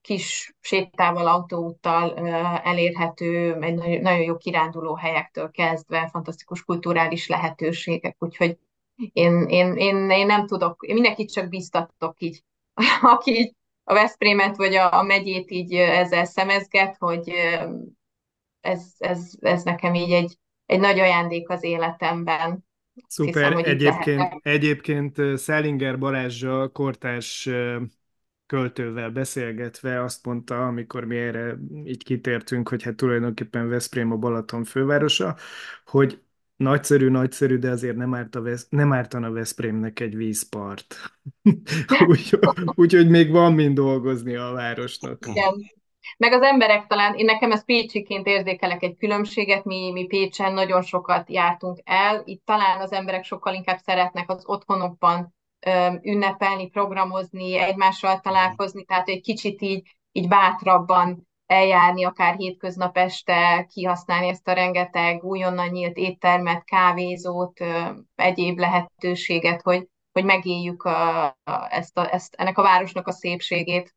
kis 0.00 0.54
sétával, 0.60 1.26
autóúttal 1.26 2.28
elérhető, 2.62 3.54
egy 3.60 4.00
nagyon 4.00 4.22
jó 4.22 4.36
kiránduló 4.36 4.94
helyektől 4.94 5.50
kezdve, 5.50 6.08
fantasztikus 6.12 6.64
kulturális 6.64 7.28
lehetőségek, 7.28 8.16
úgyhogy 8.18 8.58
én, 9.12 9.44
én, 9.48 9.76
én, 9.76 10.10
én 10.10 10.26
nem 10.26 10.46
tudok, 10.46 10.84
én 10.86 10.94
mindenkit 10.94 11.32
csak 11.32 11.48
biztatok 11.48 12.20
így, 12.20 12.44
aki 13.16 13.38
így 13.38 13.54
a 13.84 13.94
Veszprémet 13.94 14.56
vagy 14.56 14.74
a, 14.74 14.98
a 14.98 15.02
megyét 15.02 15.50
így 15.50 15.74
ezzel 15.74 16.24
szemezget, 16.24 16.96
hogy 16.98 17.32
ez, 18.60 18.92
ez, 18.98 19.30
ez 19.40 19.62
nekem 19.62 19.94
így 19.94 20.10
egy, 20.10 20.38
egy 20.66 20.80
nagy 20.80 20.98
ajándék 20.98 21.48
az 21.48 21.62
életemben. 21.62 22.64
Szuper, 23.06 23.52
hiszem, 23.52 23.72
egyébként, 23.72 24.40
egyébként 24.42 25.38
Szellinger 25.38 25.98
Balázsa 25.98 26.68
kortárs 26.68 27.48
költővel 28.46 29.10
beszélgetve 29.10 30.02
azt 30.02 30.24
mondta, 30.26 30.66
amikor 30.66 31.04
mi 31.04 31.16
erre 31.16 31.58
így 31.84 32.04
kitértünk, 32.04 32.68
hogy 32.68 32.82
hát 32.82 32.94
tulajdonképpen 32.94 33.68
Veszprém 33.68 34.12
a 34.12 34.16
Balaton 34.16 34.64
fővárosa, 34.64 35.36
hogy 35.86 36.23
nagyszerű, 36.56 37.08
nagyszerű, 37.08 37.56
de 37.56 37.70
azért 37.70 37.96
nem, 37.96 38.14
árt 38.14 38.34
a 38.34 38.42
Vesz, 38.42 38.66
nem 38.70 38.92
ártana 38.92 39.30
Veszprémnek 39.30 40.00
egy 40.00 40.16
vízpart. 40.16 40.96
Úgyhogy 42.06 42.40
úgy, 42.74 43.08
még 43.08 43.30
van 43.30 43.52
mind 43.52 43.74
dolgozni 43.74 44.34
a 44.34 44.52
városnak. 44.52 45.26
Igen. 45.26 45.54
Meg 46.16 46.32
az 46.32 46.42
emberek 46.42 46.86
talán, 46.86 47.14
én 47.14 47.24
nekem 47.24 47.52
ez 47.52 47.64
pécsiként 47.64 48.26
érzékelek 48.26 48.82
egy 48.82 48.96
különbséget, 48.96 49.64
mi, 49.64 49.92
mi 49.92 50.06
Pécsen 50.06 50.52
nagyon 50.52 50.82
sokat 50.82 51.30
jártunk 51.30 51.80
el, 51.84 52.22
itt 52.24 52.44
talán 52.44 52.80
az 52.80 52.92
emberek 52.92 53.24
sokkal 53.24 53.54
inkább 53.54 53.78
szeretnek 53.78 54.30
az 54.30 54.42
otthonokban 54.46 55.34
ünnepelni, 56.02 56.68
programozni, 56.68 57.58
egymással 57.58 58.20
találkozni, 58.20 58.84
tehát 58.84 59.08
egy 59.08 59.20
kicsit 59.20 59.62
így, 59.62 59.96
így 60.12 60.28
bátrabban 60.28 61.28
eljárni, 61.54 62.04
akár 62.04 62.36
hétköznap 62.36 62.96
este, 62.96 63.66
kihasználni 63.72 64.28
ezt 64.28 64.48
a 64.48 64.52
rengeteg 64.52 65.24
újonnan 65.24 65.68
nyílt 65.68 65.96
éttermet, 65.96 66.64
kávézót, 66.64 67.60
egyéb 68.14 68.58
lehetőséget, 68.58 69.62
hogy, 69.62 69.88
hogy 70.12 70.24
megéljük 70.24 70.82
a, 70.82 71.24
a, 71.26 71.66
ezt, 71.68 71.98
a, 71.98 72.14
ezt 72.14 72.34
ennek 72.34 72.58
a 72.58 72.62
városnak 72.62 73.06
a 73.06 73.12
szépségét. 73.12 73.94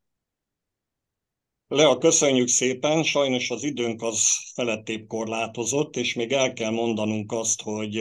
Lea, 1.70 1.98
köszönjük 1.98 2.48
szépen, 2.48 3.04
sajnos 3.04 3.50
az 3.50 3.64
időnk 3.64 4.02
az 4.02 4.28
felettébb 4.54 5.08
korlátozott, 5.08 5.96
és 5.96 6.14
még 6.14 6.32
el 6.32 6.54
kell 6.54 6.72
mondanunk 6.72 7.32
azt, 7.32 7.62
hogy 7.62 7.98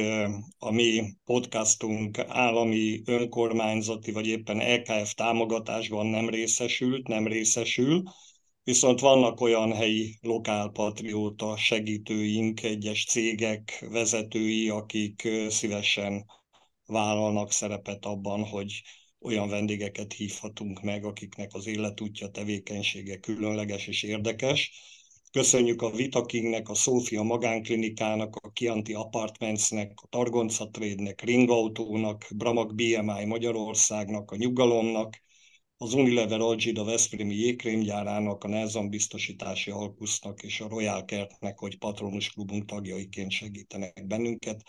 a 0.59 0.71
mi 0.71 1.03
podcastunk 1.25 2.19
állami, 2.19 3.03
önkormányzati, 3.07 4.13
vagy 4.13 4.27
éppen 4.27 4.61
EKF 4.61 5.15
támogatásban 5.15 6.07
nem 6.07 6.29
részesült, 6.29 7.07
nem 7.07 7.27
részesül, 7.27 8.03
viszont 8.67 9.01
vannak 9.01 9.41
olyan 9.41 9.73
helyi 9.73 10.19
lokálpatrióta 10.21 11.57
segítőink, 11.57 12.63
egyes 12.63 13.05
cégek 13.05 13.87
vezetői, 13.91 14.69
akik 14.69 15.29
szívesen 15.49 16.25
vállalnak 16.87 17.53
szerepet 17.53 18.05
abban, 18.05 18.45
hogy 18.45 18.83
olyan 19.21 19.49
vendégeket 19.49 20.13
hívhatunk 20.13 20.83
meg, 20.83 21.05
akiknek 21.05 21.55
az 21.55 21.67
életútja, 21.67 22.29
tevékenysége 22.29 23.17
különleges 23.17 23.87
és 23.87 24.03
érdekes. 24.03 24.73
Köszönjük 25.33 25.83
a 25.83 25.91
Vitakingnek, 25.91 26.69
a 26.69 26.75
Szófia 26.75 27.23
Magánklinikának, 27.23 28.37
a 28.37 28.51
Kianti 28.51 28.95
Apartmentsnek, 28.95 29.93
a 30.03 30.07
Targonca 30.09 30.71
Trade-nek, 30.71 31.23
Ringautónak, 31.23 32.27
Bramag 32.37 32.75
BMI 32.75 33.25
Magyarországnak, 33.25 34.31
a 34.31 34.37
Nyugalomnak, 34.37 35.25
az 35.79 35.95
Unilever 35.95 36.41
Algida 36.41 36.85
Veszprémi 36.85 37.35
jégkrémgyárának, 37.35 38.45
a 38.45 38.49
Nelson 38.49 38.89
biztosítási 38.89 39.71
Alkusznak 39.71 40.43
és 40.43 40.61
a 40.61 40.69
Royal 40.69 41.05
Kertnek, 41.05 41.59
hogy 41.59 41.79
patronus 41.79 42.31
klubunk 42.31 42.65
tagjaiként 42.65 43.31
segítenek 43.31 44.07
bennünket. 44.07 44.63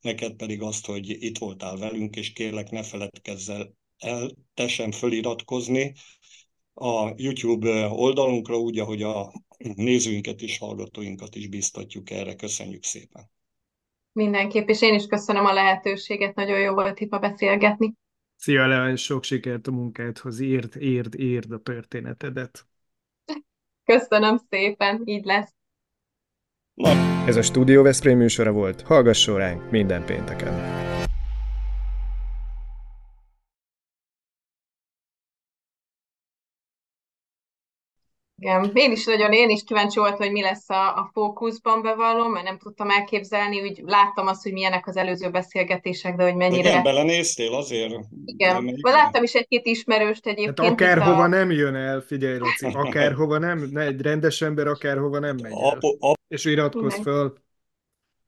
Neked 0.00 0.32
pedig 0.36 0.62
azt, 0.62 0.86
hogy 0.86 1.22
itt 1.22 1.38
voltál 1.38 1.76
velünk, 1.76 2.16
és 2.16 2.32
kérlek 2.32 2.70
ne 2.70 2.82
feledkezz 2.82 3.50
el, 3.98 4.30
te 4.54 4.68
sem 4.68 4.90
föliratkozni 4.90 5.92
a 6.74 7.12
YouTube 7.16 7.88
oldalunkra, 7.88 8.58
úgy, 8.58 8.78
ahogy 8.78 9.02
a 9.02 9.32
nézőinket 9.58 10.42
és 10.42 10.58
hallgatóinkat 10.58 11.34
is 11.34 11.48
biztatjuk 11.48 12.10
erre. 12.10 12.34
Köszönjük 12.34 12.84
szépen! 12.84 13.30
Mindenképp, 14.12 14.68
és 14.68 14.82
én 14.82 14.94
is 14.94 15.06
köszönöm 15.06 15.44
a 15.44 15.52
lehetőséget, 15.52 16.34
nagyon 16.34 16.58
jó 16.58 16.72
volt 16.74 17.00
itt 17.00 17.18
beszélgetni. 17.18 17.94
Szia, 18.42 18.66
Leon, 18.66 18.96
sok 18.96 19.24
sikert 19.24 19.66
a 19.66 19.70
munkádhoz, 19.70 20.40
írd, 20.40 20.76
írd, 20.82 21.20
írd 21.20 21.52
a 21.52 21.58
történetedet. 21.58 22.66
Köszönöm 23.84 24.36
szépen, 24.50 25.02
így 25.04 25.24
lesz. 25.24 25.54
Ez 27.26 27.36
a 27.36 27.42
Studio 27.42 27.82
Veszprém 27.82 28.16
műsora 28.16 28.52
volt, 28.52 28.80
hallgass 28.80 29.26
ránk 29.26 29.70
minden 29.70 30.04
pénteken. 30.04 30.99
Igen, 38.40 38.70
én 38.74 38.92
is 38.92 39.04
nagyon, 39.04 39.32
én 39.32 39.48
is 39.48 39.64
kíváncsi 39.64 39.98
voltam, 39.98 40.18
hogy 40.18 40.32
mi 40.32 40.40
lesz 40.40 40.70
a, 40.70 40.96
a 40.96 41.10
fókuszban 41.12 41.82
bevallom, 41.82 42.32
mert 42.32 42.44
nem 42.44 42.58
tudtam 42.58 42.90
elképzelni, 42.90 43.60
úgy 43.60 43.82
láttam 43.84 44.26
azt, 44.26 44.42
hogy 44.42 44.52
milyenek 44.52 44.86
az 44.86 44.96
előző 44.96 45.30
beszélgetések, 45.30 46.16
de 46.16 46.22
hogy 46.22 46.34
mennyire... 46.34 46.68
Igen, 46.68 46.82
belenéztél 46.82 47.54
azért? 47.54 47.94
Igen, 48.24 48.64
nem, 48.64 48.74
láttam 48.82 49.22
is 49.22 49.34
egy-két 49.34 49.66
ismerőst 49.66 50.26
egyébként. 50.26 50.58
Hát 50.58 50.70
akárhova 50.70 51.22
a... 51.22 51.26
nem 51.26 51.50
jön 51.50 51.74
el, 51.74 52.00
figyelj 52.00 52.38
Roci, 52.38 52.66
akárhova 52.86 53.38
nem, 53.38 53.68
ne, 53.70 53.82
egy 53.82 54.00
rendes 54.00 54.42
ember 54.42 54.66
akárhova 54.66 55.18
nem 55.18 55.36
megy 55.42 55.52
el. 55.52 55.68
Apo, 55.68 55.96
ap... 55.98 56.16
És 56.28 56.44
iratkozz 56.44 57.00
föl. 57.02 57.32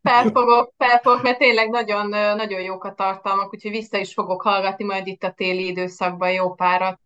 Felfogok, 0.02 0.72
felfogok, 0.78 1.22
mert 1.22 1.38
tényleg 1.38 1.70
nagyon, 1.70 2.08
nagyon 2.36 2.60
jók 2.60 2.84
a 2.84 2.94
tartalmak, 2.94 3.54
úgyhogy 3.54 3.70
vissza 3.70 3.98
is 3.98 4.12
fogok 4.12 4.42
hallgatni 4.42 4.84
majd 4.84 5.06
itt 5.06 5.22
a 5.22 5.30
téli 5.30 5.66
időszakban 5.66 6.32
jó 6.32 6.54
párat. 6.54 7.00